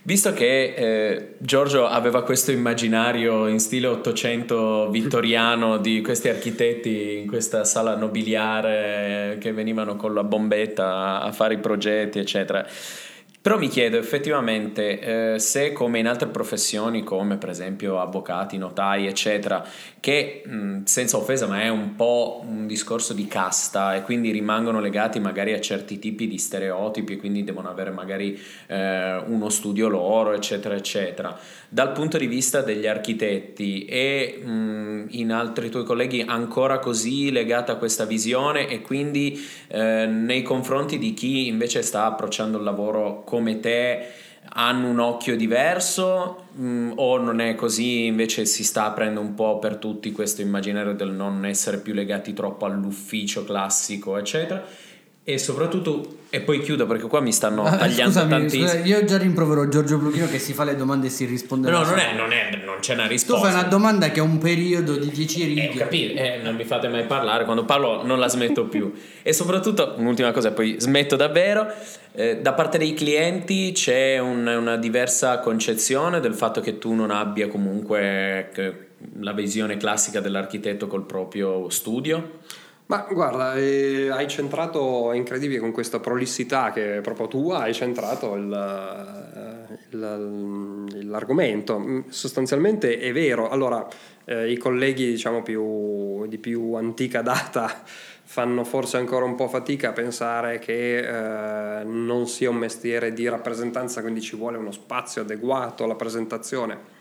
Visto 0.04 0.32
che 0.32 0.74
eh, 0.74 1.36
Giorgio 1.40 1.86
aveva 1.86 2.24
questo 2.24 2.52
immaginario 2.52 3.48
in 3.48 3.60
stile 3.60 3.88
ottocento 3.88 4.90
vittoriano 4.90 5.78
di 5.80 6.02
questi 6.02 6.30
architetti 6.30 7.18
in 7.18 7.28
questa 7.28 7.66
sala 7.66 7.98
nobiliare 7.98 9.38
che 9.42 9.52
venivano 9.52 9.98
con 9.98 10.14
la 10.14 10.24
bombetta 10.24 11.20
a 11.20 11.32
fare 11.34 11.56
i 11.56 11.58
progetti, 11.58 12.20
eccetera 12.20 12.66
però 13.48 13.58
mi 13.58 13.70
chiedo 13.70 13.96
effettivamente 13.96 15.36
eh, 15.36 15.40
se 15.40 15.72
come 15.72 16.00
in 16.00 16.08
altre 16.10 16.28
professioni 16.28 17.06
come 17.06 17.38
per 17.38 17.48
esempio 17.48 17.98
avvocati, 17.98 18.58
notai 18.58 19.08
eccetera, 19.08 19.66
che 20.02 20.42
mh, 20.46 20.84
senza 20.84 21.16
offesa 21.16 21.48
ma 21.48 21.62
è 21.62 21.70
un 21.70 21.96
po' 21.96 22.44
un 22.46 22.68
discorso 22.68 23.14
di 23.14 23.26
casta 23.26 23.96
e 23.96 24.02
quindi 24.02 24.32
rimangono 24.32 24.82
legati 24.82 25.22
magari 25.22 25.54
a 25.54 25.62
certi 25.62 25.98
tipi 25.98 26.28
di 26.28 26.38
stereotipi 26.38 27.14
e 27.14 27.18
quindi 27.18 27.46
devono 27.46 27.70
avere 27.70 27.92
magari 27.92 28.38
eh, 28.68 29.24
uno 29.26 29.48
studio 29.48 29.88
loro 29.88 30.34
eccetera 30.34 30.76
eccetera. 30.76 31.40
Dal 31.70 31.94
punto 31.94 32.18
di 32.18 32.28
vista 32.28 32.62
degli 32.62 32.86
architetti 32.86 33.86
e 33.86 34.42
mh, 34.44 35.06
in 35.12 35.32
altri 35.32 35.70
tuoi 35.70 35.86
colleghi 35.86 36.22
ancora 36.22 36.80
così 36.80 37.32
legata 37.32 37.72
a 37.72 37.76
questa 37.76 38.04
visione 38.04 38.68
e 38.68 38.82
quindi 38.82 39.42
eh, 39.70 40.06
nei 40.06 40.42
confronti 40.42 40.98
di 40.98 41.14
chi 41.14 41.48
invece 41.48 41.82
sta 41.82 42.08
approcciando 42.08 42.58
il 42.58 42.66
lavoro 42.66 43.24
con 43.24 43.36
come 43.38 43.60
te 43.60 44.08
hanno 44.50 44.90
un 44.90 45.00
occhio 45.00 45.36
diverso 45.36 46.46
mh, 46.54 46.66
mm, 46.66 46.92
o 46.96 47.18
non 47.18 47.40
è 47.40 47.54
così 47.54 48.06
invece 48.06 48.46
si 48.46 48.64
sta 48.64 48.86
aprendo 48.86 49.20
un 49.20 49.36
po' 49.36 49.60
per 49.60 49.76
tutti 49.76 50.12
questo 50.12 50.42
immaginario 50.42 50.94
del 50.94 51.12
non 51.12 51.46
essere 51.46 51.78
più 51.78 51.94
legati 51.94 52.34
troppo 52.34 52.66
all'ufficio 52.66 53.44
classico 53.44 54.18
eccetera 54.18 54.66
e 55.30 55.38
soprattutto, 55.38 56.20
e 56.30 56.40
poi 56.40 56.62
chiudo 56.62 56.86
perché 56.86 57.06
qua 57.08 57.20
mi 57.20 57.34
stanno 57.34 57.66
ah, 57.66 57.76
tagliando 57.76 58.14
scusami, 58.14 58.30
tantissimo. 58.30 58.66
Scusami, 58.66 58.88
io 58.88 59.04
già 59.04 59.18
rimprovero 59.18 59.68
Giorgio 59.68 59.98
Bluchino 59.98 60.26
che 60.30 60.40
si 60.40 60.54
fa 60.54 60.64
le 60.64 60.78
domande 60.78 61.08
e 61.08 61.10
si 61.10 61.26
risponde. 61.26 61.70
No, 61.70 61.84
non, 61.84 62.00
è, 62.00 62.14
non, 62.16 62.32
è, 62.32 62.62
non 62.64 62.78
c'è 62.80 62.94
una 62.94 63.08
risposta. 63.08 63.46
Tu 63.46 63.52
fai 63.52 63.60
una 63.60 63.68
domanda 63.68 64.10
che 64.10 64.22
ha 64.22 64.24
un 64.24 64.38
periodo 64.38 64.96
di 64.96 65.10
10 65.10 65.44
righe. 65.44 65.70
Eh, 65.72 65.76
capito, 65.76 66.18
eh, 66.18 66.40
non 66.42 66.56
mi 66.56 66.64
fate 66.64 66.88
mai 66.88 67.04
parlare, 67.04 67.44
quando 67.44 67.66
parlo 67.66 68.06
non 68.06 68.20
la 68.20 68.30
smetto 68.30 68.68
più. 68.68 68.94
e 69.22 69.34
soprattutto, 69.34 69.96
un'ultima 69.98 70.32
cosa, 70.32 70.54
poi 70.54 70.78
smetto 70.80 71.18
davvero, 71.18 71.74
eh, 72.14 72.38
da 72.38 72.54
parte 72.54 72.78
dei 72.78 72.94
clienti 72.94 73.74
c'è 73.74 74.20
un, 74.20 74.48
una 74.48 74.78
diversa 74.78 75.40
concezione 75.40 76.22
del 76.22 76.36
fatto 76.36 76.62
che 76.62 76.78
tu 76.78 76.94
non 76.94 77.12
abbia 77.12 77.50
comunque 77.50 78.88
la 79.20 79.34
visione 79.34 79.76
classica 79.76 80.22
dell'architetto 80.22 80.88
col 80.88 81.04
proprio 81.04 81.68
studio? 81.68 82.40
Ma 82.88 83.06
guarda, 83.12 83.56
eh, 83.56 84.10
hai 84.10 84.30
centrato, 84.30 85.12
è 85.12 85.18
incredibile 85.18 85.60
con 85.60 85.72
questa 85.74 86.00
prolissità 86.00 86.72
che 86.72 86.98
è 86.98 87.02
proprio 87.02 87.28
tua, 87.28 87.60
hai 87.60 87.74
centrato 87.74 88.36
il, 88.36 89.68
il, 89.90 91.10
l'argomento. 91.10 91.80
Mm, 91.80 92.00
sostanzialmente 92.08 92.98
è 92.98 93.12
vero, 93.12 93.50
allora 93.50 93.86
eh, 94.24 94.50
i 94.50 94.56
colleghi 94.56 95.06
diciamo 95.06 95.44
più, 95.44 96.26
di 96.28 96.38
più 96.38 96.76
antica 96.76 97.22
data 97.22 97.70
fanno 98.24 98.64
forse 98.64 98.96
ancora 98.96 99.26
un 99.26 99.36
po' 99.36 99.50
fatica 99.50 99.90
a 99.90 99.94
pensare 99.94 100.60
che 100.60 101.00
eh, 101.80 101.84
non 101.84 102.28
sia 102.28 102.50
un 102.50 102.56
mestiere 102.56 103.12
di 103.12 103.28
rappresentanza, 103.28 104.00
quindi 104.00 104.22
ci 104.22 104.38
vuole 104.38 104.58
uno 104.58 104.72
spazio 104.72 105.24
adeguato 105.24 105.84
alla 105.84 105.96
presentazione. 105.96 106.96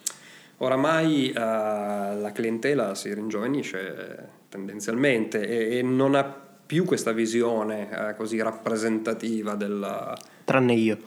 Oramai 0.58 1.30
eh, 1.30 1.34
la 1.34 2.30
clientela 2.32 2.94
si 2.94 3.12
ringiovanisce 3.12 4.28
tendenzialmente 4.48 5.46
e, 5.46 5.78
e 5.78 5.82
non 5.82 6.14
ha 6.14 6.44
più 6.66 6.84
questa 6.84 7.12
visione 7.12 7.88
eh, 7.90 8.14
così 8.16 8.40
rappresentativa 8.42 9.54
del... 9.54 10.14
Tranne 10.44 10.74
io. 10.74 10.98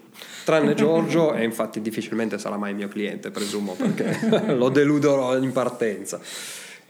Tranne 0.46 0.74
Giorgio 0.76 1.34
e 1.34 1.44
infatti 1.44 1.82
difficilmente 1.82 2.38
sarà 2.38 2.58
mai 2.58 2.74
mio 2.74 2.88
cliente, 2.88 3.30
presumo, 3.30 3.74
perché 3.74 4.18
lo 4.56 4.70
deluderò 4.70 5.38
in 5.38 5.52
partenza. 5.52 6.20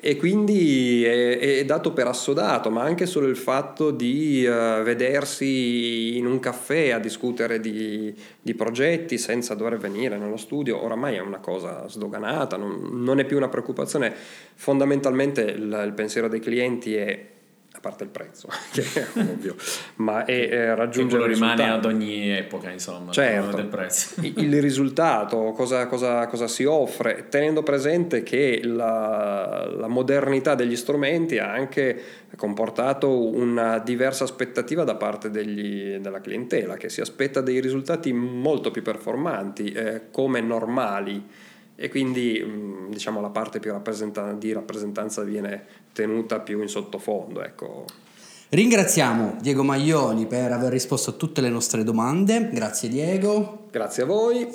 E 0.02 0.16
quindi 0.16 1.04
è, 1.04 1.40
è, 1.40 1.66
dato 1.66 1.92
per 1.92 2.08
assodato, 2.08 2.70
ma 2.70 2.84
anche 2.84 3.06
solo 3.06 3.28
il 3.28 3.36
fatto 3.36 3.92
di 3.92 4.46
uh, 4.46 4.82
vedersi 4.82 6.18
in 6.18 6.26
un 6.26 6.40
caffè 6.40 6.92
a 6.92 7.00
discutere 7.00 7.60
di, 7.60 8.16
di, 8.42 8.54
progetti 8.54 9.18
senza 9.18 9.56
dover 9.56 9.78
venire 9.78 10.18
nello 10.18 10.38
studio, 10.38 10.82
oramai 10.82 11.16
è 11.16 11.20
una 11.20 11.40
cosa 11.40 11.88
sdoganata, 11.90 12.56
non, 12.56 13.04
non 13.04 13.20
è 13.20 13.26
più 13.26 13.36
una 13.36 13.50
preoccupazione. 13.50 14.14
Fondamentalmente 14.56 15.42
il, 15.42 15.84
il 15.86 15.94
pensiero 15.94 16.30
dei 16.30 16.40
clienti 16.40 16.96
è 16.96 17.26
a 17.80 17.82
parte 17.82 18.04
il 18.04 18.10
prezzo, 18.10 18.50
che 18.72 18.84
è 18.94 19.08
ovvio, 19.16 19.56
ma 19.96 20.26
è, 20.26 20.50
è 20.50 20.76
raggiungere 20.76 21.24
il 21.24 21.34
rimane 21.34 21.70
ad 21.70 21.86
ogni 21.86 22.30
epoca, 22.30 22.70
insomma, 22.70 23.12
certo, 23.12 23.56
del 23.56 23.68
prezzo. 23.68 24.22
il 24.22 24.62
risultato, 24.62 25.54
cosa, 25.54 25.88
cosa, 25.88 26.28
cosa, 26.28 26.48
si 26.48 26.66
offre, 26.66 27.28
tenendo 27.30 27.64
presente 27.64 28.22
che 28.22 28.62
la, 28.64 29.68
la, 29.74 29.88
modernità 29.88 30.56
degli 30.56 30.76
strumenti 30.76 31.38
ha 31.38 31.52
anche 31.52 32.02
comportato 32.36 33.28
una 33.34 33.80
diversa 33.80 34.26
aspettativa 34.26 34.84
da 34.84 34.96
parte 34.96 35.32
degli, 35.32 35.96
della 35.96 36.20
clientela, 36.20 36.76
che 36.76 36.90
si 36.90 37.02
aspetta 37.02 37.42
dei 37.42 37.62
risultati 37.62 38.12
molto 38.12 38.72
più 38.72 38.82
performanti, 38.82 39.72
eh, 39.72 40.02
come 40.12 40.42
normali. 40.42 41.26
E 41.82 41.88
quindi 41.88 42.44
mm, 42.46 42.92
diciamo 42.92 43.22
la 43.22 43.30
parte 43.30 43.60
più 43.60 43.72
rappresenta- 43.72 44.34
di 44.34 44.52
rappresentanza 44.52 45.24
viene 45.24 45.64
tenuta 46.00 46.40
più 46.40 46.62
in 46.62 46.70
sottofondo. 46.70 47.44
Ecco. 47.44 47.86
Ringraziamo 48.52 49.36
Diego 49.42 49.64
Maglioni 49.64 50.26
per 50.26 50.52
aver 50.52 50.72
risposto 50.72 51.12
a 51.12 51.14
tutte 51.14 51.42
le 51.42 51.50
nostre 51.50 51.84
domande, 51.84 52.50
grazie 52.52 52.90
Diego. 52.90 53.68
Grazie 53.70 54.04
a 54.04 54.06
voi. 54.08 54.48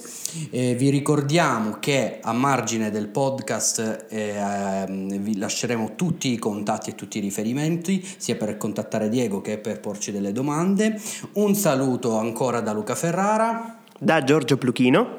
Eh, 0.51 0.75
vi 0.75 0.89
ricordiamo 0.89 1.77
che 1.79 2.19
a 2.21 2.33
margine 2.33 2.91
del 2.91 3.07
podcast 3.07 4.07
eh, 4.09 4.85
vi 4.89 5.37
lasceremo 5.37 5.95
tutti 5.95 6.33
i 6.33 6.39
contatti 6.39 6.91
e 6.91 6.95
tutti 6.97 7.19
i 7.19 7.21
riferimenti, 7.21 8.05
sia 8.17 8.35
per 8.35 8.57
contattare 8.57 9.09
Diego 9.09 9.41
che 9.41 9.59
per 9.59 9.79
porci 9.79 10.11
delle 10.11 10.33
domande. 10.33 10.99
Un 11.35 11.55
saluto 11.55 12.19
ancora 12.19 12.61
da 12.61 12.73
Luca 12.73 12.97
Ferrara. 12.97 13.81
Da 13.97 14.25
Giorgio 14.25 14.57
Pluchino 14.57 15.19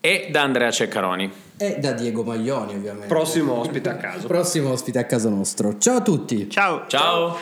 e 0.00 0.28
da 0.30 0.42
Andrea 0.42 0.70
Ceccaroni. 0.70 1.47
E 1.60 1.78
da 1.80 1.90
Diego 1.90 2.22
Maglioni, 2.22 2.74
ovviamente. 2.74 3.08
Prossimo 3.08 3.54
ospite 3.54 3.88
a 3.88 3.96
caso. 3.96 4.26
Prossimo 4.28 4.70
ospite 4.70 4.98
a 5.00 5.04
caso 5.04 5.28
nostro. 5.28 5.76
Ciao 5.78 5.96
a 5.96 6.00
tutti. 6.00 6.48
Ciao. 6.48 6.86
Ciao. 6.86 7.36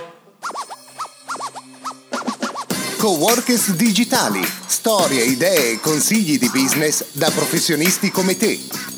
Coworkers 2.97 3.73
digitali. 3.73 4.41
Storie, 4.67 5.23
idee 5.23 5.73
e 5.73 5.81
consigli 5.81 6.39
di 6.39 6.49
business 6.51 7.05
da 7.13 7.31
professionisti 7.31 8.11
come 8.11 8.39
te. 8.39 8.96